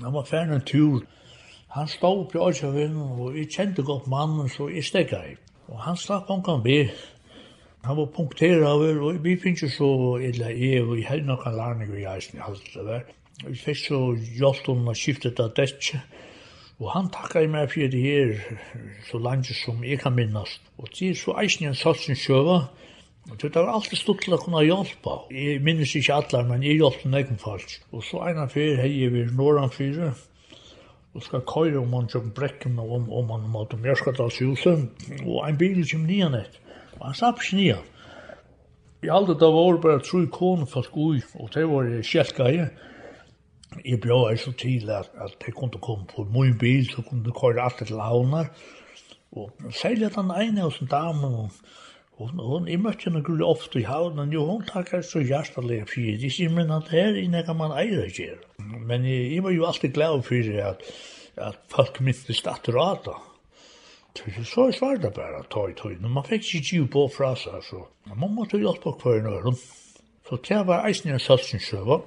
[0.00, 1.02] Han var ferdig en tur.
[1.76, 5.36] Han stod på Øysavinn, og jeg kjente godt mannen, så jeg stekket i.
[5.72, 6.90] Og han slapp ongan be.
[7.82, 9.90] Han var punkteret av over, og vi finnes jo så,
[10.22, 13.06] illa i, og jeg held noen larning i eisen i alt det der.
[13.42, 16.02] Vi fikk så hjelp om å skifte det dette.
[16.78, 18.36] Og han takka i meg for det her,
[19.08, 20.62] så langt som jeg kan minnast.
[20.78, 22.64] Og det er så eisen i en satsen sjøva,
[23.30, 25.12] Og det var alltid stort til å kunne hjelpe.
[25.30, 27.76] Jeg minnes ikke alle, men jeg hjelpte noen folk.
[27.94, 30.08] Og så en av fyr hei vi Norran fyra,
[31.14, 34.86] og skal køyre om han som brekken og om, om han måtte om Jørskadalshusen,
[35.26, 36.60] og en bil kjem nian et,
[36.98, 37.88] og han slapp ikke nian.
[39.02, 42.68] I alder da var bare tru kone for ui, og det var kjeltgeie.
[43.84, 47.24] Jeg bjør er så til at, at jeg kunne komme på min bil, så kunne
[47.26, 48.52] jeg køyre alt til launar
[49.32, 51.50] og særlig at han ene hos en dame og
[52.22, 56.18] hon hon i mötte henne gulde ofta i havnen, jo hon takkar så hjärtaliga fyrir
[56.20, 56.38] det.
[56.38, 58.38] Jag men at her är när man äger ger.
[58.86, 59.04] Men
[59.34, 60.82] jag var jo alltid glad fyrir at
[61.36, 63.16] at folk minns statrata.
[64.12, 65.94] Det är så svårt det bare, tøy, tøy.
[65.96, 66.10] tog.
[66.10, 67.86] Man fikk ikke ju på fra seg, så.
[68.04, 69.56] Man måtte hjelpe hver en öron.
[70.28, 72.00] Så det var eisen en satsningssøva.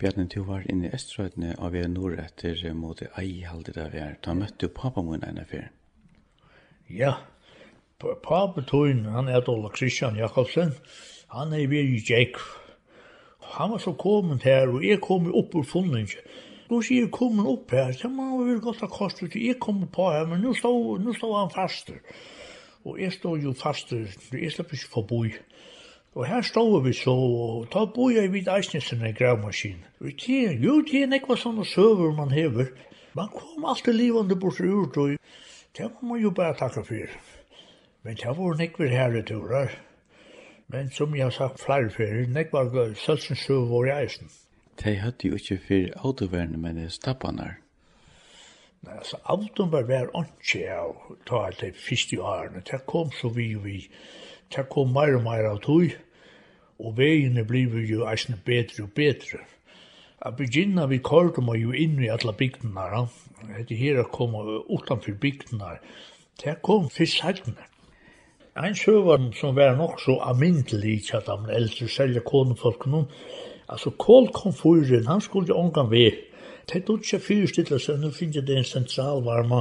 [0.00, 3.98] Bjarni, du var inne i Estrøydene av jeg nord etter mot ei halde der vi
[3.98, 4.18] er.
[4.24, 5.70] Da møtte du pappa min enn fyr.
[6.90, 7.14] Ja,
[7.98, 10.74] Pape Tøyen, han er Dola Christian Jakobsen,
[11.32, 12.40] han er vi i Jake.
[13.40, 16.12] Han var så kommet her, og jeg kom opp ur funnet
[16.68, 19.84] Nå sier jeg kommet opp her, så må han være godt ha kostet, jeg kom
[19.92, 22.00] på her, men nå stod, nå stod han faster.
[22.84, 25.32] Og jeg stod jo faster, jeg slapp ikke forbi.
[26.18, 29.86] Og her stod vi så, og da bor jeg vid Eisnesen i gravmaskinen.
[30.02, 32.74] Og det, jo, det er nekva sånne søver man hever.
[33.16, 35.16] Man kom alltid livande bort ur, og
[35.78, 37.18] det må man jo bare takke for.
[38.06, 39.72] Men det var nekver herre turar.
[40.70, 44.30] Men som jeg har sagt flere fyrir, nekver sølsensuv var i eisen.
[44.84, 47.56] De hadde jo ikke fyrir autoverne, men det stappanar.
[48.86, 50.94] Nei, altså, autoverne var vær ikke av
[51.26, 52.62] ta alt det første årene.
[52.70, 53.82] Det kom så vi og vi,
[54.54, 55.98] det kom meir og meir av tog,
[56.78, 59.42] og veiene blev jo eisen bedre og bedre.
[60.22, 63.08] A begynna vi kort kordum jo inn i alla bygdene,
[63.68, 64.38] det her kom
[64.70, 65.80] utanfyr bygdene,
[66.44, 67.72] det kom fyrst heitene.
[68.56, 73.10] En søvann som var nok så amintelig til at han eldre selger kånefolken noen.
[73.68, 76.16] Altså kål konfuren, han skulle jo omgang ved.
[76.66, 79.60] Det er ikke fyrstidlet så nå finner det en sentralvarma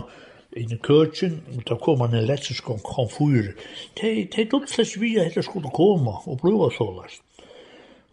[0.56, 3.52] i køtjen, og da kom han en lettisk konfur.
[4.00, 7.22] Det er ikke slags vi at det skulle komme og prøve så lest.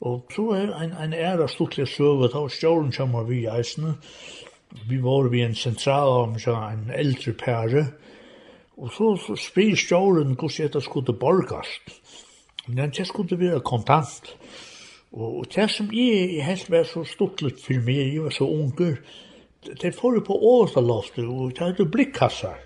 [0.00, 3.94] Og så er en, en ære stortlig søve, da stjåren kommer vi i eisene.
[4.88, 7.86] Vi var ved en sentralvarma, en eldre pære,
[8.76, 11.92] Og så, så spyr stjåren hvordan dette skulle borgast.
[12.66, 14.36] Men det skulle være kontant.
[15.12, 18.96] Og, det som jeg helst var så stortlet for meg, jeg var så unger,
[19.82, 22.58] det får jeg på Åsaloftet, og det hadde blikkassar.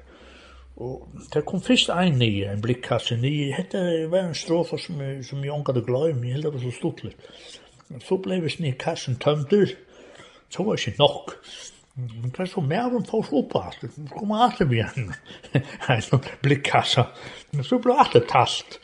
[0.76, 3.52] Og det kom først ein nye, en blikkasse nye.
[3.56, 3.80] Hette
[4.12, 6.72] var en strofa som, som jeg ångat hadde glad i, men jeg heldig var så
[6.76, 7.30] stortlet.
[8.04, 9.72] Så ble vi snitt kassen tømter,
[10.52, 11.34] så var det ikke nok.
[11.96, 13.80] Det er så mer om folk oppe alt.
[13.80, 15.12] Det Kom alle igjen.
[15.88, 17.06] En blikkassa.
[17.64, 18.80] Så ble alle talt.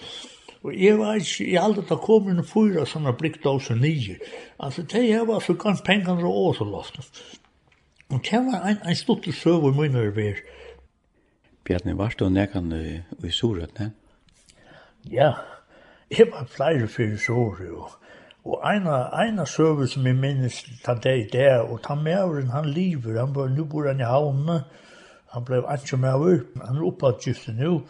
[0.62, 4.16] Og jeg var ikke, jeg aldri da kom inn fyra sånne blikkdåser nye.
[4.62, 7.00] Altså, det her var så gans pengene og så lost.
[8.12, 10.40] Og det var en, en stort søv i mine øver.
[11.66, 13.90] Bjarni, var du nekan i, i Sorøtne?
[15.10, 15.32] Ja,
[16.10, 17.90] jeg var flere fyrir Sorø, og
[18.44, 23.20] Og eina, eina søver som jeg minnes ta deg der, og ta mævren, han lever,
[23.20, 24.64] han var nu bor han i havnene,
[25.30, 27.84] han blei anki mæver, han er oppadgifte nu,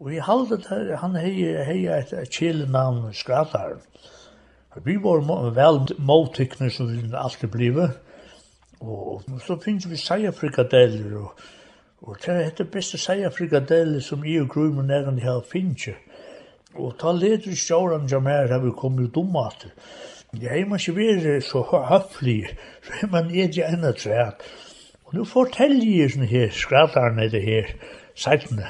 [0.00, 1.34] og jeg halde der, han hei,
[1.68, 3.76] hei et kjelenavn skratar.
[4.84, 5.20] Vi var
[5.52, 7.90] vel måltikner som vi alltid blive,
[8.80, 11.32] og så finnes vi seia frikadeller, og,
[12.02, 15.44] og det er det beste seia frikadeller som jeg og grunnen er enn jeg har
[15.44, 15.90] finnes
[16.78, 19.66] Og ta leder sjåren som her har vi kommet ut om at
[20.38, 22.50] det er man ikke vært så høflig,
[22.84, 24.44] så er man ikke enda træt.
[25.08, 27.70] Og nu forteller jeg sånne her skrattarne det her
[28.12, 28.68] seitene.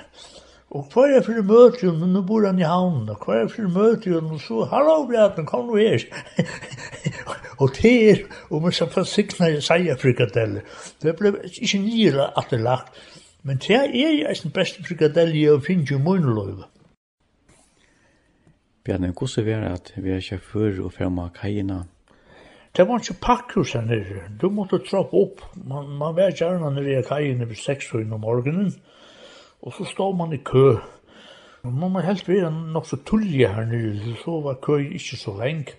[0.71, 3.67] Og hva er for møte jo, nå bor han i havnen, og hva er for
[3.75, 6.05] møte jo, og så, hallo, Bjarten, kom nå her.
[7.61, 10.67] og det er, og man skal få sikna i seierfrikadeller.
[11.03, 12.93] Det ble ikke nyere at det lagt,
[13.43, 16.69] men det er jeg som beste frikadelle jeg finner i munnløyve.
[18.89, 21.83] Bjarne, hvordan er det at vi er sjåfør og fremme av kajene?
[22.73, 24.23] Det var ikke pakkhus her nere.
[24.41, 25.43] Du måtte trappe opp.
[25.61, 28.71] Man, man var gjerne nere i kajina ved 6 om morgenen.
[29.61, 30.79] Og så stod man i kø.
[31.69, 35.77] Man må helt være nok så tullige her nere, så var kø ikke så lenge.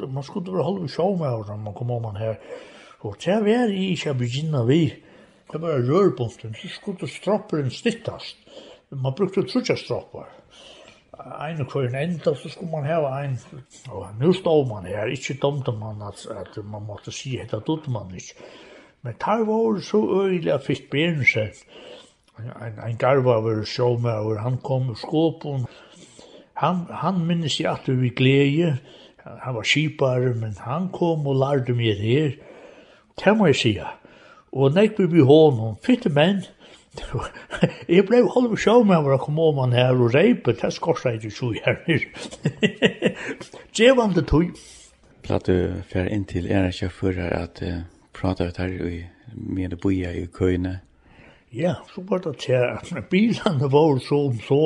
[0.00, 2.42] Man skulle være holde sjå med her når man kom om her.
[3.06, 4.82] Og det var i ikke å begynne vi.
[5.52, 8.36] Det var rørbunten, så skulle stropperen stittast.
[8.90, 10.42] Man brukte trutja stroppar
[11.20, 13.38] en køren enda, så skulle man hava ein.
[13.88, 17.88] Og nu stod man her, ikkje domte man, at, at man måtte si hetta det
[17.88, 18.34] man ikkje.
[19.02, 21.24] Men tar var så øyelig at fisk Ein,
[22.38, 25.66] En, en garvaver sjåmaver, han kom ur skåpen.
[26.54, 28.78] Han, han minnes jeg at vi gleje,
[29.24, 32.30] Han var skipar men han kom og lærte meg her.
[33.24, 33.86] Det må jeg sige.
[34.52, 36.42] Og nek vi vi hånden, fitte menn,
[37.88, 41.22] Jeg ble halv sjå med å komme om han her og reipe, det skorsa jeg
[41.22, 41.78] ikke så her.
[43.76, 44.52] Djevan det tog.
[45.24, 49.78] Platt du fer inn til en av kjøfører at uh, prata ut her i med
[49.80, 50.80] boja i køyne.
[51.52, 54.60] Ja, så var det til at bilene var så om så.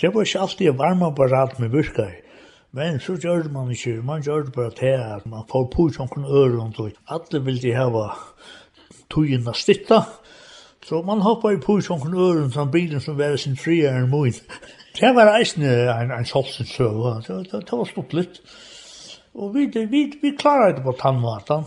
[0.00, 2.18] Det var ikke alltid varme apparat med virka i.
[2.72, 6.24] Men så gjør man ikke, man gjør det bare til at man får på sånn
[6.24, 8.06] øren, og alle vil de hava
[9.12, 10.00] togene stitta.
[10.08, 10.21] Ja
[10.84, 14.32] Så man hoppar ju på sån öron från bilen som var sin fria en mun.
[15.00, 18.40] Det var eisne en, en solsen søve, det, det, det var stått litt.
[19.34, 21.64] Og vi, vi, vi klarer det på tannvatan.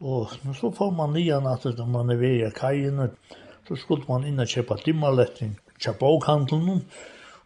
[0.00, 3.10] Og så får man nian at når man er ved i kajen.
[3.68, 6.84] så skulle man inn og kjøpe dimmaletting kjøpe bokhandelen,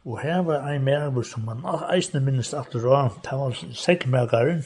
[0.05, 4.65] og her var ein merver som man eisne minnes at det var, det var sekkmerkaren.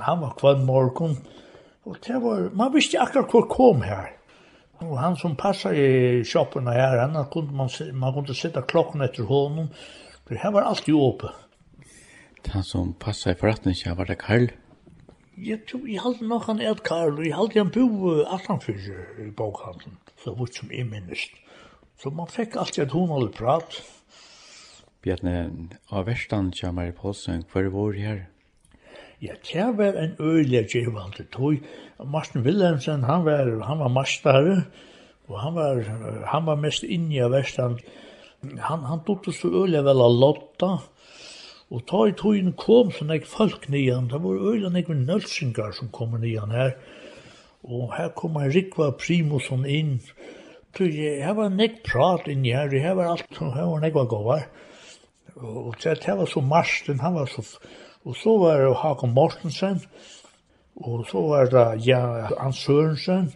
[0.00, 1.18] han var kvann morgon.
[1.84, 4.15] og det var, man visste akkurat hvor kom her.
[4.78, 9.24] Og han som passar i shoppen her, han kunde man man kunde sitta klockan efter
[9.24, 9.68] honom.
[10.28, 11.28] Det her var alltid åpe.
[12.48, 14.46] Han som passar i förrättningen var det Karl.
[15.34, 18.60] Jag tror jag hade nok han et Karl, jag hade en bo attan
[19.18, 19.96] i bokhandeln.
[20.24, 21.30] Så vart som jeg minst.
[22.02, 23.82] Så man fick alltid ett honaligt prat.
[25.02, 25.50] Bjarne,
[25.88, 28.26] av värstan kommer i Polsen, kvar vår her?
[29.22, 31.54] Ja, det var en øyelig gjevande tog.
[32.04, 34.64] Martin Wilhelmsen, han var, han var mastare,
[35.28, 35.80] og han var,
[36.26, 37.78] han var mest inne i Vestland.
[38.60, 40.70] Han, han tog så øyelig vel av Lotta,
[41.70, 45.72] og ta i togene kom så nek folk nian, det var øyelig nek med nølsingar
[45.72, 46.76] som kom nian her,
[47.64, 49.96] og her kom en Rikva Primusson inn,
[50.76, 54.42] Tog jeg var nek prat i her, jeg var alt, her var nek var gåvar.
[55.40, 57.40] Og det var så Marsten, han var så
[58.06, 59.80] Og så var det Hakon Mortensen,
[60.76, 63.32] og så var det Jan Ann Sørensen,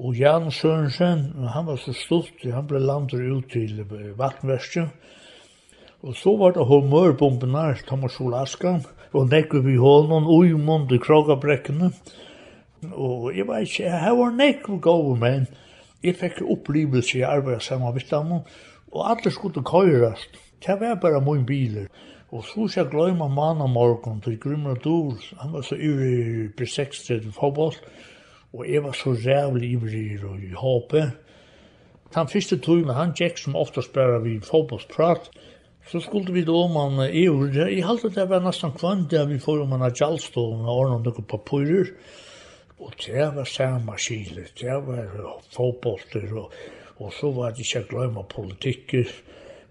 [0.00, 3.82] og Jan Sørensen, han var så stort, han ble landet ut til
[4.16, 4.88] Vattenverket.
[6.00, 11.92] Og så var det humørbombenar, Thomas Olaskan, og nekker vi hånden, og i krogabrekkene.
[12.92, 15.46] Og jeg vet ikke, jeg var nekker gode men
[16.02, 18.32] Jeg fikk opplevelse i arbeidet sammen med dem,
[18.92, 20.38] og alle skulle køyrast.
[20.66, 21.86] Det var bare min biler.
[22.30, 25.16] Og så skal jeg glemme mann om til Grimmer Dur.
[25.40, 27.74] Han var så ivrig B6 til fotball.
[28.52, 31.10] Og jeg var så rævlig ivrig og i håpet.
[32.14, 35.30] Den første tøymen, han gikk som oftast bare vi fotballsprat.
[35.86, 37.24] Så skulle vi da om han i.
[37.54, 41.06] Jeg halte det var nesten kvant der vi får om han har Gjallstående og ordnet
[41.06, 41.94] noen papurer.
[42.80, 44.50] Og det var samme skiler.
[44.60, 46.34] Det var fotballer.
[46.38, 46.52] og,
[46.98, 49.06] og så var det ikke glemme politikker.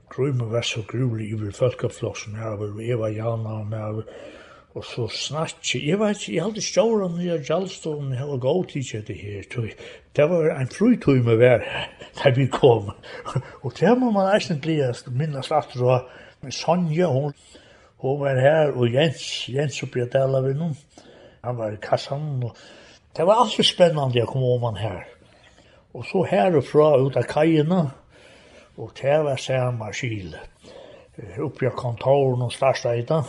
[0.09, 4.03] Grøyme var så grulig i vil folkefloksen her, og Eva Jana og med,
[4.73, 8.83] og så snakki, jeg vet ikke, jeg hadde stjåren nye Gjallstolen, jeg var god tid
[8.83, 9.69] til det her,
[10.15, 11.65] det var en frutøy med vær,
[12.23, 12.89] da vi kom,
[13.61, 14.79] og det må man eisen bli,
[15.11, 16.09] minnes at det var
[16.49, 17.33] Sonja, hun,
[18.01, 20.77] hun var her, og Jens, Jens oppi at dela vi noen,
[21.45, 22.57] han var i kassan, og
[23.17, 25.07] det var alltid spennende å komme om han her,
[25.93, 27.89] og så herfra ut av kajene,
[28.79, 30.41] og det var samme skile.
[31.43, 33.27] Oppi av kontoren og største etter,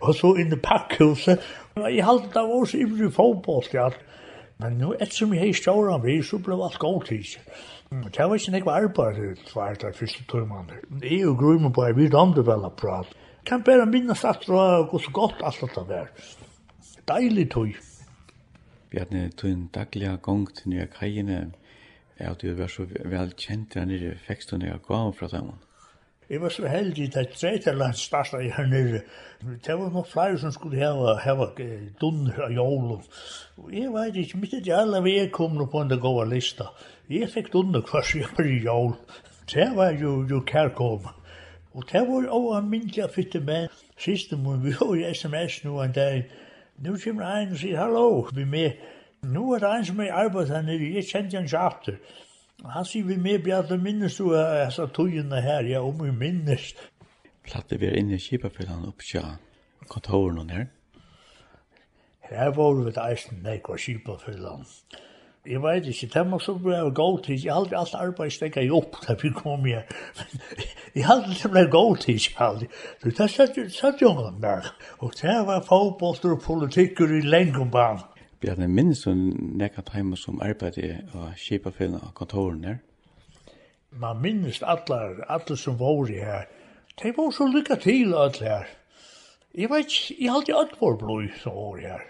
[0.00, 1.42] og så inn i pakkhuset.
[1.78, 3.90] Jeg halte det var så ivrig fotboll ja.
[4.60, 7.36] Men nå, et som jeg stjåra vi, så ble alt godt tid.
[7.90, 10.68] Det var ikke nekva arbeid, det var det første tøymann.
[11.02, 13.16] Jeg og grunn på, jeg vil om det vel prate.
[13.46, 16.10] Kan bare minnes at det var så godt alt det var.
[17.08, 17.72] Deilig tøy.
[18.90, 21.52] Bjarne, du en daglig gong til nye kajene.
[22.20, 25.54] Ja, du var så vel kjent der nere, fikk du nere gav fra dem.
[26.30, 27.96] Jeg var så heldig at tredje land
[28.44, 29.00] i her nere.
[29.66, 31.48] Det var noen flere som skulle hava, hava
[32.00, 33.00] dunner av jålen.
[33.56, 36.68] Og jeg vet ikke, mitt er det alle vi er kommet på en gode lista.
[37.08, 38.94] Jeg fikk dunner hver som jeg var i jål.
[39.54, 41.08] Det var jo, jo kærkom.
[41.72, 43.68] Og det var jo en mindre fytte med.
[43.98, 46.22] Siste må vi jo i sms nå en dag.
[46.78, 48.78] Nå kommer en og sier, hallo, vi med
[49.22, 51.96] Nu er det en som er arbeidet her nere, jeg kjente han ikke after.
[52.64, 56.10] Han sier vi med, Bjarne, minnes du at jeg sa togene her, ja, om vi
[56.12, 56.74] minnes.
[57.44, 59.24] Platte vi er inne i Kipafjellene opp til
[59.88, 60.66] kontoren og her.
[62.30, 64.68] Her var vi et eisen, nek hva Kipafjellene.
[65.46, 67.38] Jeg vet ikke, det må så bli å gå til.
[67.40, 69.88] Jeg hadde alt arbeid stekket jeg opp da vi kom her.
[70.96, 72.68] jeg hadde det ble god tid, jeg har hadde.
[73.00, 74.68] Så det satt jo ungene der.
[75.00, 78.04] Og det var fotbollster og politikker i lengenbanen.
[78.40, 79.10] Bjarne, minnes du
[79.60, 82.76] nekka taimu som arbeidde og kjipa fylna av kontoren der?
[83.92, 86.46] Man minnes allar, allar som var her.
[87.02, 88.70] De var så lykka til alle her.
[89.52, 92.06] Jeg vet ikke, jeg har alltid alt vår blod som var her.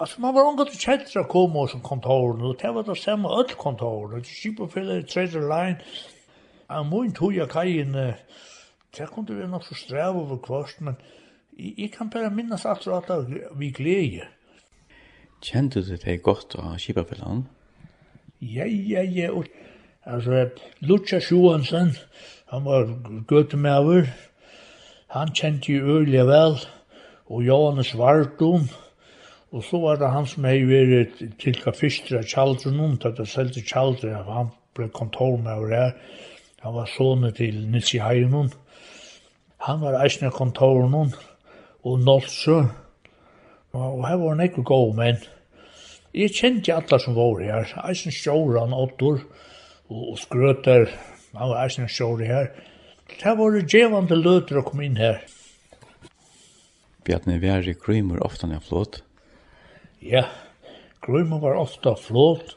[0.00, 3.28] Altså, man var omgått til kjentra kom og som kontoren, og det var det samme
[3.28, 5.76] alt kontoren, og kjipa fylna i tredje line.
[6.70, 7.92] Jeg må ikke tog jeg kajen,
[8.96, 10.96] det kunne vi nok så strev over kvart, men
[11.52, 14.24] jeg kan bare minnes allar at vi glede.
[15.44, 17.42] Kjente du det godt av Kipapellan?
[18.40, 19.28] Ja, ja, ja.
[20.08, 20.46] Altså,
[20.80, 21.90] Lucha Sjohansen,
[22.48, 22.88] han var
[23.28, 24.08] gøtemøver.
[25.12, 26.56] Han kjente jo øyelig vel.
[27.28, 28.70] Og Johannes Vardum.
[29.52, 33.12] Og så var det han som hei vært til hva fyrste av Kjaldrun, om, til
[33.18, 35.92] det selv til kjaldren, han ble kontormøver her.
[36.64, 38.48] Han var sånne til Nitsi Heinon.
[39.68, 41.20] Han var eisne kontormøver
[41.84, 42.62] og Nolsø.
[43.74, 45.24] Og her var han ikke god menn.
[46.14, 47.72] Jeg kjente alle som var her.
[47.88, 49.24] Eisen Sjåran, Ottor,
[49.90, 50.86] og Skrøter,
[51.34, 52.52] han var eisen Sjåri her.
[53.10, 55.24] Det var det djevande løter å komme inn her.
[57.04, 59.00] Bjarni, vi er i Krymur ofta når flåt?
[60.06, 60.28] Ja,
[61.02, 62.56] Krymur var ofta flot,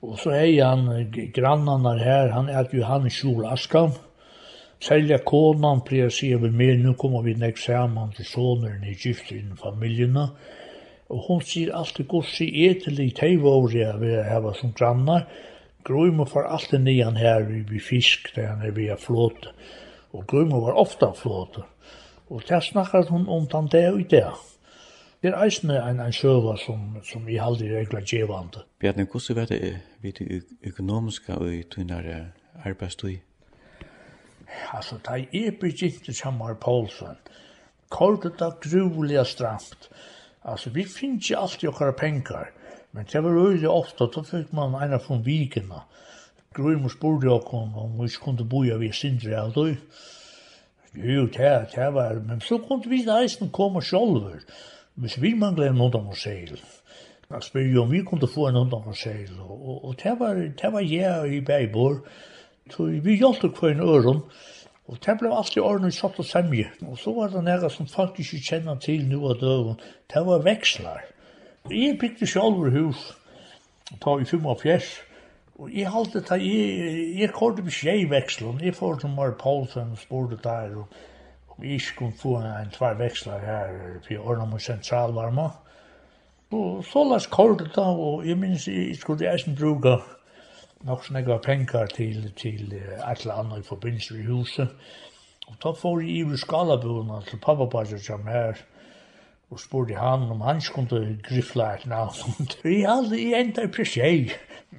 [0.00, 3.92] Og så er han grannarna her, han er jo han i Sjol Askan.
[4.80, 9.36] Selja konan, pleier sier vi mer, nu kommer vi nek saman til soneren i gifter
[9.36, 10.16] innen.
[10.16, 10.65] Ja
[11.08, 15.28] Og hon sier alltid gossi etelig teivåri av vi hava som grannar.
[15.86, 19.54] Grøymo får alltid nian her vi fisk, der han er vi a flåte.
[20.12, 21.62] Og Grøymo var ofta flåte.
[22.28, 24.26] Og der snakkar hun om den det og det.
[25.22, 28.64] Det er eisne en, en sjøva som, som i aldri er djevande.
[28.80, 32.32] Bjarni, hvordan var det vid det økonomiska og i tunnare
[32.64, 33.16] arbeidstøy?
[34.74, 37.16] Altså, da jeg begynte sammen med Poulsen,
[37.88, 39.88] kortet da gruvelig stramt.
[40.46, 42.50] Altså, vi finns ikke alltid våra pengar.
[42.90, 45.82] Men det var ju ofta da fikk man ena från vikerna.
[46.54, 49.74] Grymor spurgade jag om om vi kunne boja vi sindri och då
[50.92, 54.40] Jo, det, det var, men så kunne vi nästan komme sjolver,
[54.94, 56.60] hvis vi vill en glömma någon av segel.
[57.28, 59.40] Jag spyr om vi kunne få en undan av segel.
[59.40, 61.98] og, och, och det var, det var jeg i Bergborg.
[62.70, 64.20] Så vi hjälpte hver en öron.
[64.86, 66.68] Og det ble alltid ordentlig kjøtt og semje.
[66.86, 69.80] Og så var det nære som folk ikke kjenner til nå av døven.
[70.12, 71.02] Det var vekslar.
[71.70, 73.00] Jeg bygde selv hus,
[74.02, 74.86] ta i 45,
[75.58, 78.60] og jeg halte det, jeg, jeg kjørte på skjevvekslen.
[78.62, 80.86] Jeg får til Mare Paulsen og spurte der, og
[81.56, 85.48] om jeg ikke kunne få en tvær veksler her, for jeg ordnet med sentralvarma.
[86.52, 89.96] Og så las kjørte det, og jeg minns jeg skulle eisen bruke
[90.84, 94.68] nok snakka penger til, til et eller annet i forbindelse med huset.
[95.46, 98.58] Og da får jeg i skalabuna til pappabadet som her,
[99.50, 102.48] og spurte han om han skulle grifla et navn.
[102.64, 104.30] Vi hadde i enda i presjei.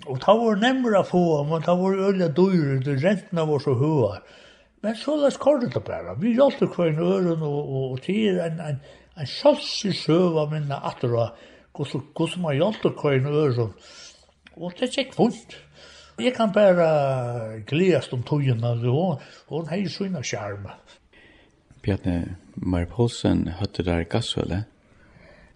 [0.05, 3.73] Og det var nemmere å få, men det var øyla dyr, det rentene var så
[3.79, 4.19] høy.
[4.83, 6.17] Men så la kortet det bare.
[6.21, 8.81] Vi hjalp hver en øren, og, og, og til en, en,
[9.17, 13.73] en sjølsig søva minne atter, og hvordan man hjalp hver en øren.
[14.57, 15.57] Og det er ikke vondt.
[16.19, 20.73] Jeg kan bare gledes om togene, og hun har jo sånne skjerme.
[21.85, 24.63] Bjarne, Mar Poulsen høtte der gassvelle?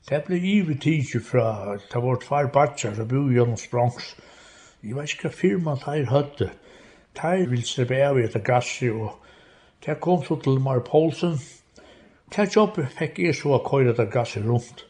[0.09, 4.13] Det ble givet tidsi fra, det var tvær batsar som bor gjennom Sprongs.
[4.83, 6.51] Jeg vet ikke hva firma der høtte.
[7.17, 9.17] Der ville slippe av etter gassi, og
[9.85, 11.39] det kom så til Mar Poulsen.
[12.35, 14.85] Det jobbet fikk jeg så å køyre etter gassi rundt.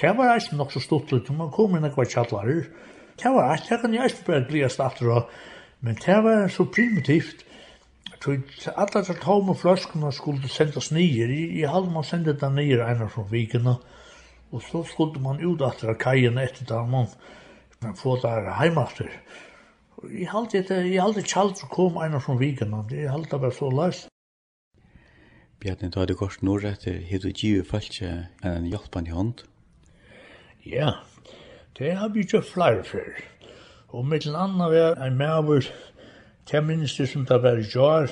[0.00, 2.66] Det var eisen nok så stort, litt, man kom inn og kvar kjallarer
[3.22, 5.28] det var alt, det kan jeg ikke bare gliast aftur
[5.80, 7.44] men det var så primitivt,
[8.26, 11.30] Alla de tomme fløskene skulle sendes nyer.
[11.30, 13.76] I, i halv man sendte det nyer en fra vikene.
[14.50, 17.06] Og så skulle man ut etter kajen etter det man,
[17.84, 19.12] man få der heimater.
[20.10, 22.82] I halte det, i halte kjalt så kom en fra vikene.
[22.90, 24.06] I halv det var så løs.
[25.62, 28.10] Bjarni, du hadde gått nord etter, har du givet falskje
[28.46, 29.46] en hjelpende hånd?
[30.66, 30.98] Ja,
[31.78, 33.20] Det har vi gjort flere før.
[33.88, 35.70] Og med den andre var en maver,
[36.46, 38.08] til minst det som det var i år,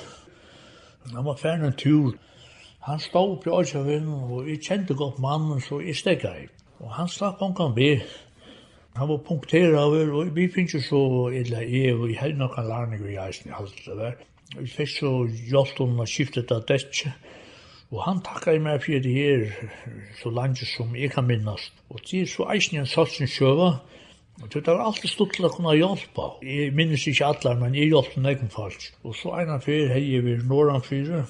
[1.15, 2.13] han var ferdig en tur.
[2.79, 6.47] Han stod på Øysjøvinn, og jeg kjente godt mannen, så jeg stekka i.
[6.79, 8.01] Og han slapp om kan be.
[8.95, 11.01] Han var punkteret over, og vi finnes jo så,
[11.39, 14.15] eller i, og jeg hadde noen lærning i eisen i alt det der.
[14.59, 17.11] Vi fikk så hjelp om å skifte det av dette,
[17.87, 19.43] Og han takka i meg fyrir det her
[20.19, 21.71] så langt som jeg kan minnast.
[21.89, 23.77] Og det er så eisen en satsen sjøva,
[24.43, 26.27] og det var alltid stort til å kunne hjelpa.
[26.45, 28.91] Jeg minnes ikke alle, men jeg hjelpte negen falsk.
[29.07, 31.23] Og så en av fyrir hei jeg vir norran fyrir,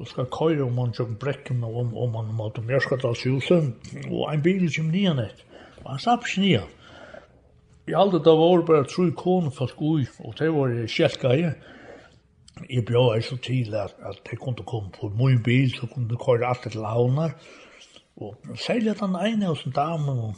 [0.00, 3.68] og skal køyre om man tjokk brekken og om, om man måtte mjørskadalshuset,
[4.08, 5.44] og en bil kjem nian et.
[5.84, 6.72] Og han slapp ikke nian.
[7.86, 11.44] Jeg halte da var bare tru kone folk ui, og det var kjelka i,
[12.70, 16.10] jeg bjør er så til at, at jeg kunne komme på min bil, så kunne
[16.10, 17.30] jeg køre alt til havner.
[18.16, 20.34] Og særlig at han ene hos en dame, og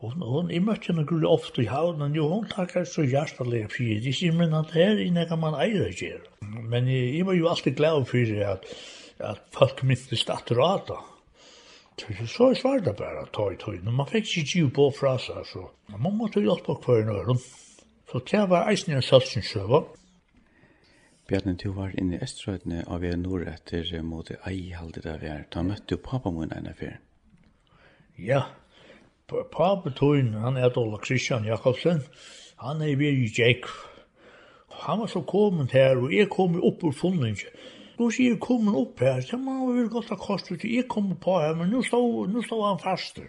[0.00, 3.82] hun, hun, jeg møtte henne gulig ofte i havnen, jo, hun takker så hjertelig for
[3.82, 4.22] det.
[4.22, 6.22] Jeg men at her inne kan man eire gjøre.
[6.62, 8.66] Men jeg, jeg var jo alltid glad for det at,
[9.18, 11.00] at folk minnes rata.
[11.98, 13.90] Så jeg svarte bare at ta i tøyne.
[13.90, 15.64] Man fikk ikke giv på fra seg, så
[15.98, 17.40] man måtte hjelpe hver nøren.
[18.08, 19.82] Så det var eisen i en sølsensjøver.
[21.28, 25.28] Bjarni, du var inne i Estrøytene av er nord etter mot ei halde der vi
[25.28, 25.42] er.
[25.52, 26.94] Da møtte du pappa min ene fyr.
[28.16, 28.46] Ja,
[29.28, 32.00] pappa tøyen, han er Dola Kristian Jakobsen.
[32.64, 33.68] Han er vi i Jekv.
[34.86, 37.60] Han var så kommet her, og jeg kom opp ur fundingen.
[37.98, 40.64] Nå sier jeg kommet opp her, så man var vel godt av kostet.
[40.64, 43.28] Jeg kom på her, men nå stod, nå stod han faster.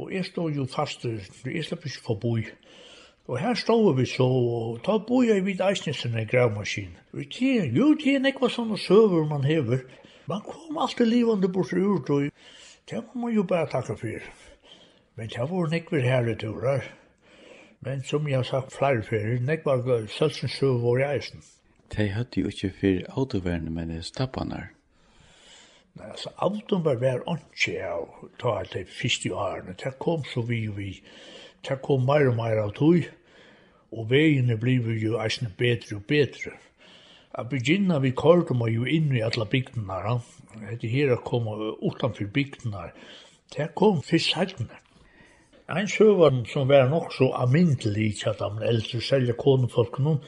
[0.00, 2.36] Og jeg stod jo faster, jeg slapp ikke forbi.
[2.48, 2.72] Ja.
[3.26, 6.96] Og her stod vi så, og ta boi jeg vid eisnesen i gravmaskin.
[7.14, 9.84] Vi tjener, jo, tjener nekva sånne søver man hever.
[10.26, 12.30] Man kom alltid livande bort ur, og
[12.90, 14.26] det må man jo bare takka for.
[15.16, 16.90] Men det var nekver herre turar.
[17.80, 21.42] Men som jeg har sagt flere fyrir, nekva sølsen søver var i eisen.
[21.96, 24.72] De hadde jo ikke fyr autoverne, men det stappanar.
[25.94, 29.76] Nei, altså, autoverne var ikke av ta alt det fyrst i årene.
[29.78, 30.90] Det kom så vi og vi
[31.68, 33.06] det kom mer og mer av tog,
[33.92, 36.54] og veiene blir jo eisne bedre og bedre.
[37.34, 40.22] A begynna vi kordum meg jo inn i alla bygdena, her,
[40.72, 41.48] etter her kom
[41.80, 42.96] utenfor bygdene her,
[43.56, 44.80] det kom fyrst seitene.
[45.72, 49.36] Ein søvann som var nok så amintelig ikke at han eldre selger
[49.98, 50.18] noen,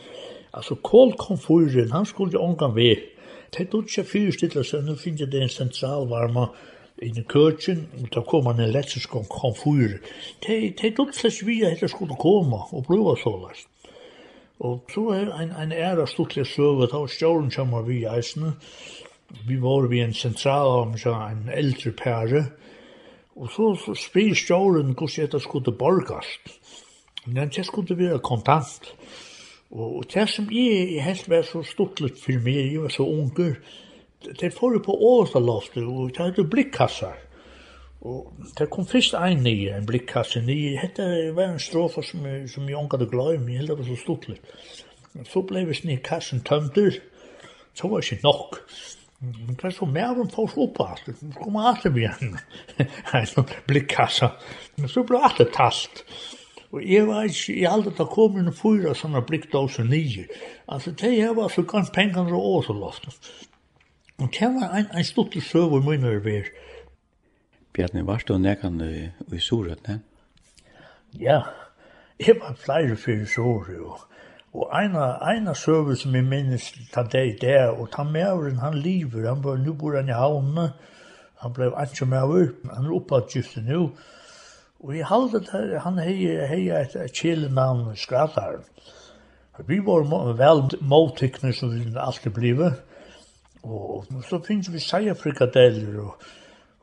[0.52, 2.94] altså kål kom fyren, han skulle jo omgang vi.
[3.50, 6.48] Det er ikke fyrstittelse, nå finner jeg det en sentralvarme,
[7.02, 9.98] inn i køkken, og da kom han elektrisk og kom fyr.
[10.46, 13.68] De, de tog flest vi at det skulle komme og prøve så lest.
[14.60, 18.54] Og så er en, en æra stortlig søve, da stjålen kommer vi i eisene.
[19.48, 22.44] Vi var vi en sentral, om så en eldre pære,
[23.36, 26.52] og så, så spyr stjålen hvordan det skulle borgast.
[27.26, 28.94] Men det skulle være kontant.
[29.70, 33.56] Og, og det som jeg helst var så stortlig for meg, jeg var så unger,
[34.40, 37.20] det får på åsta loftet og det hadde blikkassar.
[38.04, 40.74] Og det kom først ein nye, en blikkasse nye.
[40.80, 41.06] Hette
[41.36, 44.00] var en strofa som, som jeg ångade glad i, men jeg held det var så
[44.02, 44.28] stort.
[45.30, 46.98] Så blei vi snitt kassen tømter,
[47.74, 48.60] så var det ikke nok.
[49.24, 52.34] Men det er så mer enn folk opp alt, det kom alt vi igjen,
[52.84, 54.34] en blikkassa.
[54.76, 56.02] Men så blei alt talt.
[56.74, 60.26] Og jeg var ikke, jeg aldri da kom inn og fyra sånne blikkdåser nye.
[60.66, 63.30] Altså, det her var så gans pengene og åseloftet.
[64.18, 66.50] Og det var en, en stort søv i mine arbeid.
[67.74, 70.00] Bjarni, var du nekan i, i Soret, ne?
[71.20, 71.40] Ja,
[72.20, 74.00] jeg var flere fyrir Soret, og,
[74.54, 79.26] og eina, eina søv som jeg minnes ta deg der, og ta med han lever,
[79.28, 80.68] han bor, nu bor han i havnene,
[81.42, 83.88] han ble ikke med over, han er oppadgifte nå,
[84.84, 88.62] og jeg halde det, han heier hei et kjelenavn Skrataren.
[89.66, 90.06] Vi var
[90.38, 92.82] vel måltykner som vi alltid blivet,
[93.64, 96.22] Og så finnes vi seierfrikadeller, og,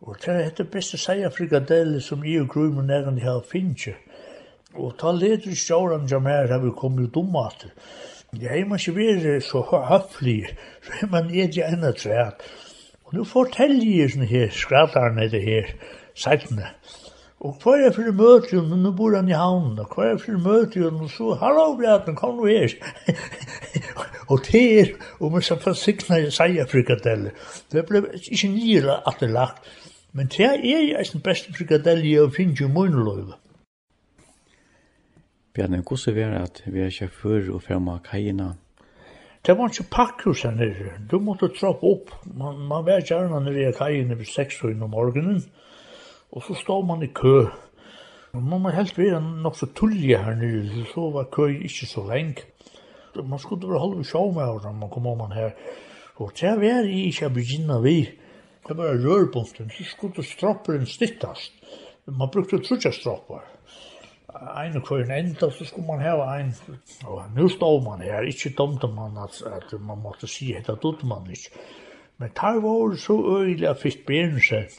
[0.01, 3.93] og det er det beste seierfrikadeller som jeg og Grøymen nærmere har finnes.
[4.73, 7.71] Og ta leder i sjåren som her har vi kommet dumme at det.
[8.41, 10.45] Jeg må ikke være så høflig,
[10.83, 12.45] så er man edre enn et træt.
[13.05, 15.73] Og nå forteller jeg sånne her skraterne det her,
[16.15, 16.69] sættene.
[16.71, 17.00] Og
[17.41, 20.37] Og hva er for møte jo, nå bor han i havnen, og hva er for
[20.37, 22.75] møte jo, og så, hallo, Bjarten, kom nå her.
[24.31, 27.33] og det er, og man skal få sikna i seia frikadeller.
[27.73, 29.65] Det ble ikke nyla at det lagt,
[30.13, 33.39] men det er jeg den beste frikadelle jeg finner jo munnløyve.
[35.55, 38.51] Bjarne, hvordan er det at vi er sjåfør og frem av kajina?
[39.41, 40.93] Det var ikke pakkhus her nere.
[41.09, 42.13] Du måtte trappe opp.
[42.37, 45.41] Man, man var gjerne nere i kajina ved seks 6 om morgenen.
[45.41, 45.60] Mm
[46.31, 47.45] Og så stod man i kø.
[48.33, 52.03] Og man må helst være nok så tullige her nere, så var kø ikke så
[52.07, 52.47] lenge.
[53.15, 55.51] Man skulle være holde sjå med her når man kom om her.
[56.15, 57.97] Og det var i ikke å begynne vi.
[58.67, 61.51] Det var rørbunten, så skulle stropperen stittast.
[62.05, 63.43] Man brukte trutja stroppar.
[64.31, 66.53] Ein og kvar enda, så skulle man hava ein.
[67.03, 71.07] Og nu stod man her, ikkje domte man at, at man måtte si hetta dutte
[71.07, 71.51] man ikkje.
[72.21, 74.77] Men tar var så øyelig at fisk bjørn seg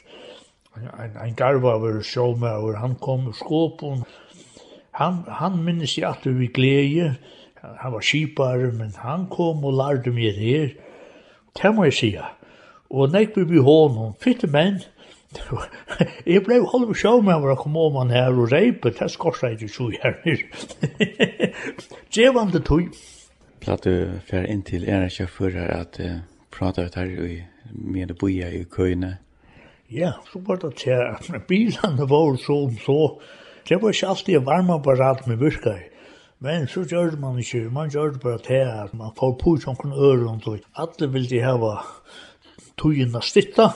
[0.77, 4.03] en, en garvaver og han kom ur skåpen.
[4.91, 7.15] Han, han minnes jeg at vi glede,
[7.61, 10.69] han var skipare, men han kom og lærde meg her.
[11.61, 12.23] Det må jeg sige.
[12.89, 14.81] Og nek vi blir hånden, fitte menn,
[16.29, 19.51] jeg ble holdt på sjå med å komme om han her og reipe, det skorsa
[19.51, 21.49] jeg ikke så gjerne.
[22.13, 22.93] Djevande tog.
[23.63, 26.19] Platt du fer inn til en av her at uh,
[26.51, 27.13] prata ut her
[27.71, 29.17] med å boja i køyene.
[29.93, 32.99] Ja, så var det til at bilene var så om så.
[33.69, 35.89] Det var ikke alltid varmeapparat med virka i.
[36.43, 39.95] Men så gjør man ikke, man gjør det bare til at man får på sånne
[39.95, 40.63] ører og tog.
[40.75, 41.77] Alle vil de hava
[42.77, 43.69] togene stitta.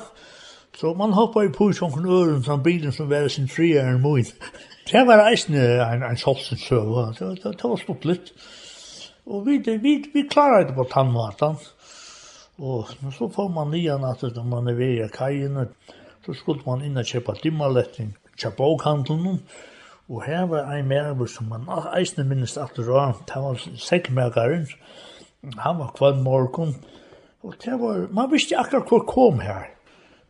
[0.76, 4.28] Så man hoppar i på sånne ører som bilen som var sin friere enn min.
[4.92, 8.34] Det var eisen en, en solsen søv, det, det, det var stått litt.
[9.28, 11.56] Og vi, vi, vi klarer det på tannmaten.
[12.58, 15.68] Og så får man nian at man er ved i kajen,
[16.28, 19.40] så skulle man inn og kjøpe dimmerletting til bokhandelen,
[20.12, 24.68] og her var en merver som man eisne minnes at det var, det var sekkmerkeren,
[25.64, 26.76] han var kvann morgen,
[27.44, 29.70] og det var, man visste akkurat hvor kom her.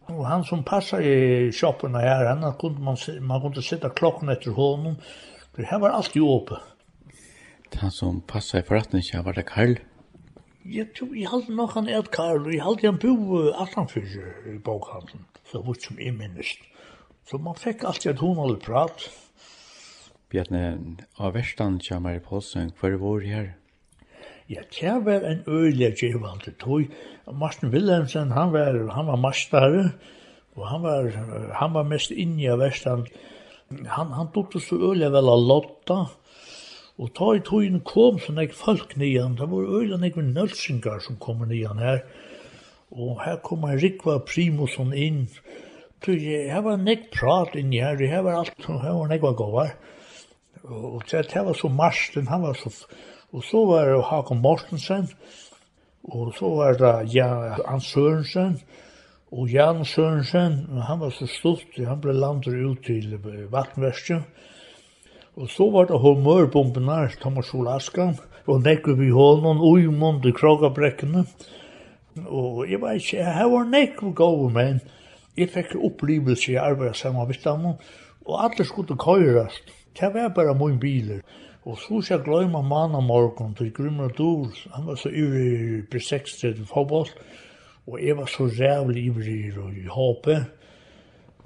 [0.08, 4.54] Og han som passa i shoppen her, han kunde man, man kunde sitta klokken etter
[4.56, 4.96] honom,
[5.56, 6.62] for her var alltid åpe.
[7.82, 9.80] Han som passa i forretningen, var det Karl?
[10.68, 14.58] Jeg tror, jeg halte nok han et Karl, og jeg halte han bo Atlanfyrger i
[14.60, 16.66] bokhandelen, så vart som jeg minnest.
[17.28, 19.06] Så man fikk alltid et honalig prat.
[20.28, 23.48] Bjarne, av verstan kommer i Paulsen, hva er vår her?
[24.52, 26.92] Ja, det var en øyelig givande tog.
[27.32, 29.90] Martin Wilhelmsen, han var, han var mastare,
[30.56, 31.12] og han var,
[31.62, 33.08] han var mest inni av verstan.
[33.72, 36.02] Han, han tog så øyelig vel av Lotta,
[36.98, 41.20] Og ta i tøyen kom så nek folk nian, det var øyla nek nølsingar som
[41.22, 42.02] kom nian her.
[42.92, 45.28] Og her kom en Rikva Primusson inn.
[46.02, 46.18] Tøy,
[46.50, 49.76] her var nek prat inn her, her var alt, her var nek var gåvar.
[50.64, 52.74] Og det her var så Marsten, han var så...
[53.36, 55.10] Og så var det Hakon Mortensen,
[56.04, 58.56] og så var det ja, Ann Sørensen,
[59.36, 63.18] og Jan Sørensen, han var så stort, han ble landet ut til
[63.52, 64.24] Vatnverstjen.
[65.38, 68.16] Og så var det humørbomben her, Thomas Olaskan,
[68.48, 71.26] og nekker vi hånden, uimund i krogabrekkene.
[72.26, 74.80] Og jeg vet ikke, jeg var nekker gode menn.
[75.38, 77.68] Jeg fikk opplevelse i arbeid sammen med dem,
[78.26, 79.70] og alle skulle køyrast.
[80.00, 81.22] Det var bare min biler.
[81.66, 84.50] Og så skal jeg glemme mannen morgen til Grymmer Dor.
[84.74, 87.10] Han var så ivrig i B6 til fotball,
[87.88, 90.46] og jeg var så rævlig ivrig i håpet.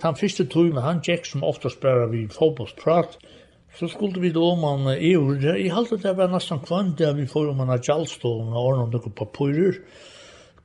[0.02, 3.41] Den første tøymen, han gikk som oftast bare vi fotballsprat, og
[3.80, 7.28] Så skulle vi då man i ord, i halvt det var nästan kvant där vi
[7.28, 9.76] får man att jallstående och ordna några papurer.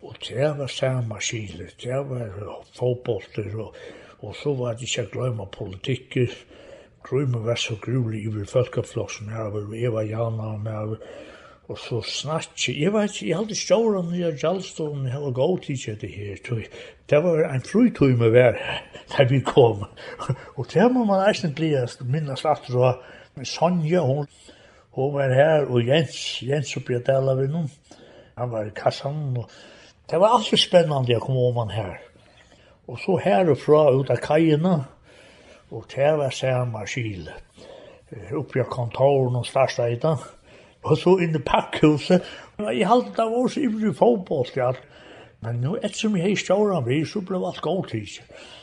[0.01, 3.75] Och det var samma kile, det var fotbollter och,
[4.21, 6.31] och så var det inte glömma politiker.
[7.11, 10.97] Grymmer var så grulig i folkaflossen här, Eva Jana, med
[11.69, 15.97] Og så snakki, jeg vet ikke, jeg hadde sjåren i Gjallstolen, jeg var god til
[16.01, 16.63] det her, tog.
[17.11, 18.59] Det var en frutøy med vær,
[19.11, 19.83] da vi kom.
[20.57, 21.73] og det må man eisen bli,
[22.07, 23.03] minnes at det var
[23.45, 24.27] Sonja, hun,
[24.95, 27.71] hun var her, og Jens, Jens oppi at dela vi noen.
[28.39, 29.51] Han var i kassan, og
[30.11, 31.99] det var alltid spennande jeg kom om han her.
[32.87, 34.77] Og så her og fra ut av kajina,
[35.75, 37.27] og det var samme skil.
[38.39, 40.23] Oppi av kontoren og starsta i dag,
[40.87, 42.25] og så inn i pakkhuset.
[42.59, 44.85] Jeg halte det var så ivrig fotboll til alt.
[45.45, 48.23] Men nu, ettersom jeg har stjåret vi, så ble alt god tid.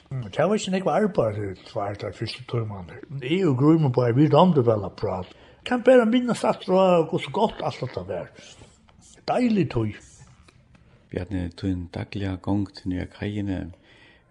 [0.09, 2.91] Det var ikke nekva arbeid det var det første tøymann.
[3.21, 5.29] Jeg er jo grunnen på, jeg vet om det vel prat.
[5.65, 8.27] Kan bare minnes at det var så godt alt det var.
[9.27, 9.93] Deilig tøy.
[11.09, 13.71] Bjarne, tøy en daglig gang til nye kajene,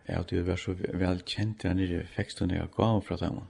[0.06, 3.40] er at du var så vel kjent der nere i fekstunne jeg gav fra dem.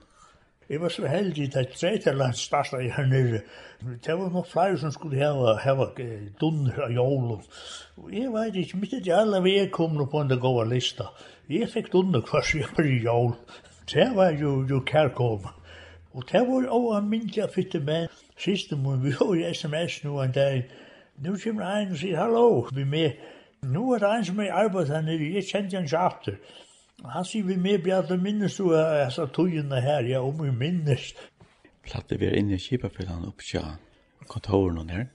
[0.69, 3.41] Jeg var så heldig til at Treterland starta i her nere.
[4.05, 5.89] Det var noen flere som skulle hava, hava
[6.39, 7.41] dunner av jålen.
[7.99, 11.09] Og jeg vet ikke, mitt er alle vi er kommet på en gode lista.
[11.51, 13.35] Jeg fikk dunner hver som jeg var i jål.
[13.91, 15.51] Det var jo, jo kærkom.
[16.13, 18.07] Og det var jo en mindre fytte med.
[18.39, 20.63] Siste må vi jo i sms nå en dag.
[21.19, 23.19] Nå kommer en og sier hallo, vi med.
[23.63, 26.37] Nu er det en som er arbeidet her nere, jeg kjente han ikke
[27.03, 31.13] Han sier vi med bjart alle minnes du, altså togene her, ja, om vi minnes.
[31.83, 33.63] Platte vi er inne i Kipafellene oppkja
[34.31, 35.09] kontoren her.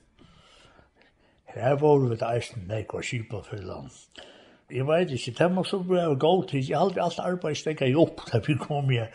[1.55, 3.89] Her var vi et eisen nek og Kipafellene.
[4.71, 6.67] Jeg vet ikke, det må så bli av god tid.
[6.69, 9.09] Jeg hadde alt arbeid stekka i opp da vi kom her.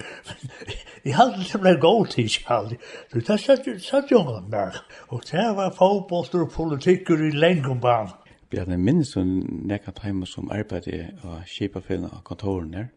[1.05, 2.77] Jeg hadde det ble god tid, jeg hadde.
[3.11, 4.79] Så det satt jo noen der.
[5.11, 8.15] Og det var fotbollster og politikker i lengombanen.
[8.53, 9.29] Bjarne minnes hun
[9.65, 12.91] nekka teimer som arbeidde og kjipa kjipafellene av kontoren her?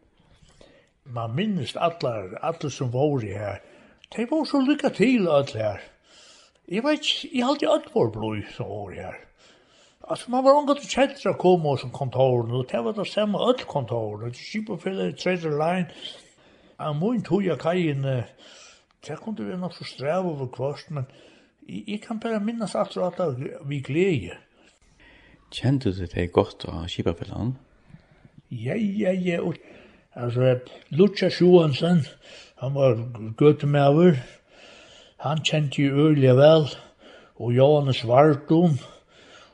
[1.09, 3.57] Man minnes allar, allar som var i her.
[4.13, 5.81] De var så lykka til allar her.
[6.69, 9.17] Jeg vet ikke, jeg halte alt vår blod som var i her.
[10.05, 14.29] Altså, man var omgått kjentra koma som kontoren, og det var det samme alt kontoren,
[14.29, 14.37] og
[15.09, 15.87] i tredje line.
[16.77, 18.05] Jeg må ikke tog jeg kajen,
[19.07, 21.09] det kunne vi nok så strev over kvart, men
[21.65, 24.37] jeg kan bare minnes alt og alt vi gleder.
[25.51, 27.55] Kjente du det godt av Kibapellan?
[28.51, 29.39] Ja, ja, ja.
[29.41, 29.55] Og,
[30.13, 32.03] altså, Lucha Sjohansen,
[32.59, 32.99] han var
[33.39, 34.19] gøtemøver.
[35.23, 36.67] Han kjente jo øyelig vel.
[37.39, 38.75] Og Johannes Vardum.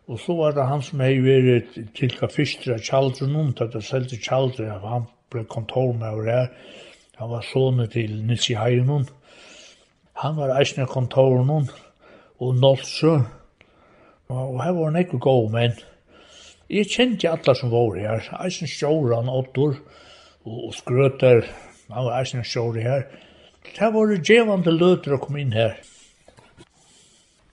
[0.08, 3.84] Og så var det han som hei vært til hva fyrste av kjaldren til det
[3.86, 6.50] selte til han ble kontormøver her.
[7.22, 9.06] Han var sånne til Nils i Heinon.
[10.20, 10.92] Han var eisen av
[12.40, 13.16] og Nolsø.
[13.20, 13.43] Og
[14.32, 15.76] Og her var han ikke god, men
[16.70, 18.30] Jeg kjente alle som var her.
[18.46, 19.76] Eisen Sjåran, Ottor
[20.48, 21.44] og Skrøter,
[21.92, 23.04] han var eisen Sjåri her.
[23.76, 25.76] Det var det djevande løter å komme inn her.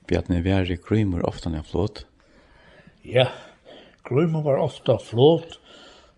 [0.08, 2.04] Bjarni, vi er i Grymer ofta når flåt?
[3.06, 3.28] Ja,
[4.06, 5.58] Grymer var ofta flåt.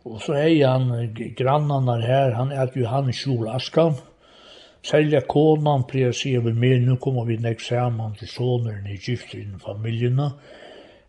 [0.05, 3.99] Og så er han grannarna her, han er Johan Kjol Askam.
[4.83, 8.97] Selja konan pleier å si over mer, nu kommer vi nek saman til soneren i
[8.99, 10.33] gifter innen familjena.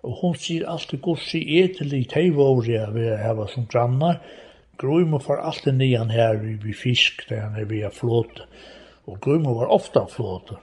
[0.06, 1.02] Og hon sier alltid
[1.40, 4.20] i etelig teivåri av vi hava som grannar.
[4.78, 8.46] Grøymo får alltid nian her vi fisk, der han er vi er flåte.
[9.08, 10.60] Og Grøymo var ofta flåte.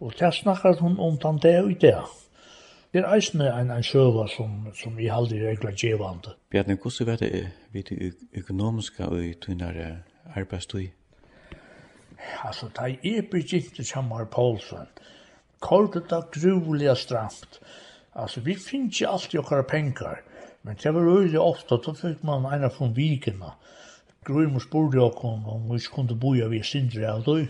[0.00, 1.98] Og der snakkar hun om den det og det.
[2.92, 6.34] Det er eisne en, en sjøva som, som vi halde i regla djevande.
[6.50, 7.46] Bjarne, hvordan var det
[8.34, 10.02] økonomiska og i tunnare
[10.34, 10.88] arbeidstøy?
[12.44, 14.88] altså, da jeg begynte sammen med Poulsen,
[15.60, 17.60] kortet det gruvelig stramt.
[18.14, 20.16] Altså, vi finner ikke alltid okkara penger,
[20.62, 23.52] men det var øyelig ofte, da fikk man en av von vikene.
[24.26, 27.46] Gruvelig spurte okkon om vi ikke kunne boja vi sindri av døy.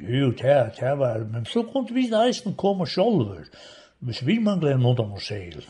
[0.00, 3.44] Jo, det, det var, men så kunne vi nesten komme sjolver,
[3.98, 5.62] hvis vi mangler en undan og seil.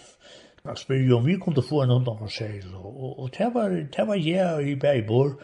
[0.64, 3.51] Jeg spør jo om vi kunne få en undan og seil, og, og, og det
[3.55, 5.43] var, det var jeg i Beibor, og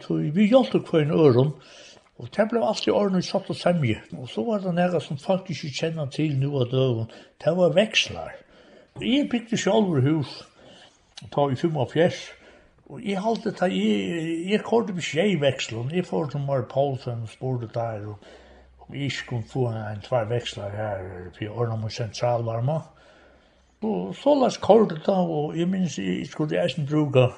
[0.00, 1.52] Så vi hjalp hver en øren,
[2.20, 3.96] Og det ble alltid ordentlig satt og semje.
[4.18, 7.08] Og så var det nære som folk ikke kjenner til nå av døven.
[7.40, 8.34] Det var vekslar.
[9.00, 10.34] Jeg bygde selv hus,
[11.32, 12.18] ta i 45,
[12.90, 15.92] og jeg halte det, jeg, jeg kårde med skje i vekslen.
[15.94, 18.18] Jeg får som var Paulsen og spurte der, og
[18.84, 22.80] om jeg ikke kunne få en tvær vekslar her, for jeg ordnet med sentralvarma.
[23.80, 27.30] Og så las kårde det, og jeg minns jeg skulle eisen bruke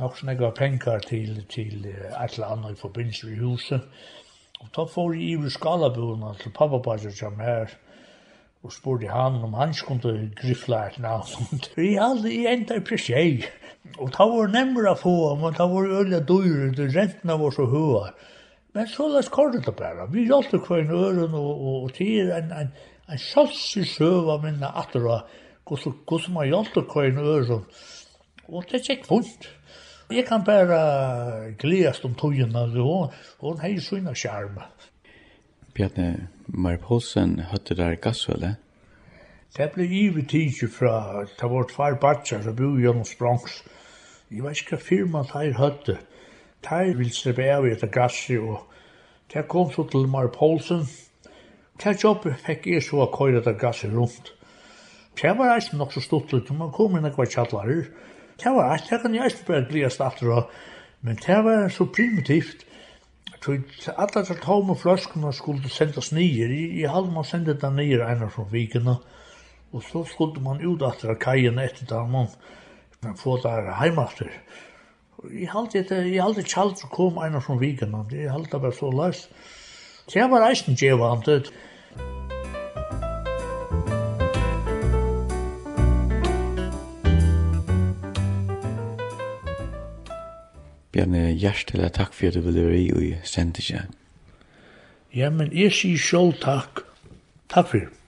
[0.00, 3.80] nok sånne gav penger til, til et eller annet i forbindelse med huset.
[4.62, 7.72] Og da får jeg i skalabuen til pappabadet som her,
[8.62, 11.60] og spurte han om han skulle grifla et navn.
[11.76, 13.42] Vi hadde i enda i presjei.
[13.98, 17.66] Og da var nemmere å få, men da var øyla dyr, det rentene var så
[17.66, 18.12] høy.
[18.72, 20.06] Men så la oss skår det bare.
[20.12, 22.70] Vi hjalp hver en øren, og, og, og til en, en,
[23.10, 25.26] en salsi søva minna atter, og
[25.66, 27.66] hvordan man hjalp hver en øren.
[28.48, 29.50] Og det gikk vondt.
[30.12, 34.58] Jeg kan bare gledast om togene, og hun har jo sånne skjerm.
[35.72, 38.50] Bjarne, Mar Poulsen høtte der gassvelde?
[39.56, 43.62] Det ble givet tidsi fra, det var tvær batser som bor gjennom Sprongs.
[44.28, 45.96] Jeg vet ikke hva firma der høtte.
[46.68, 48.68] Der ville slippe av etter gassi, og
[49.32, 50.84] det kom så til Mar Poulsen.
[51.80, 54.34] Det jobbet fikk jeg så å køyre etter gassi rundt.
[55.16, 57.88] Det var eisen nok så stort, man kom inn og var kjallarer.
[58.40, 60.50] Det var alt, det kan jeg ikke bare glede aftur av,
[61.00, 62.66] men det var så primitivt.
[63.42, 66.46] Alla de tomme fløskene skulle sendes nye.
[66.80, 68.96] i halv man sendte den nye einar fra vikene,
[69.72, 72.28] og så skulle man ut etter kajen etter det, man,
[73.02, 74.30] man få der heimaster.
[75.30, 78.90] I halv det, i halv det som kom einar fra vikene, Jeg halv bare så
[78.90, 79.30] løst.
[80.12, 81.52] Det var eisen djevant, det
[90.92, 93.86] Bjarne, hjertelig takk for at du ville være i og sendte ikke.
[95.14, 96.84] Ja, men jeg sier selv takk.
[97.52, 98.01] Takk for det.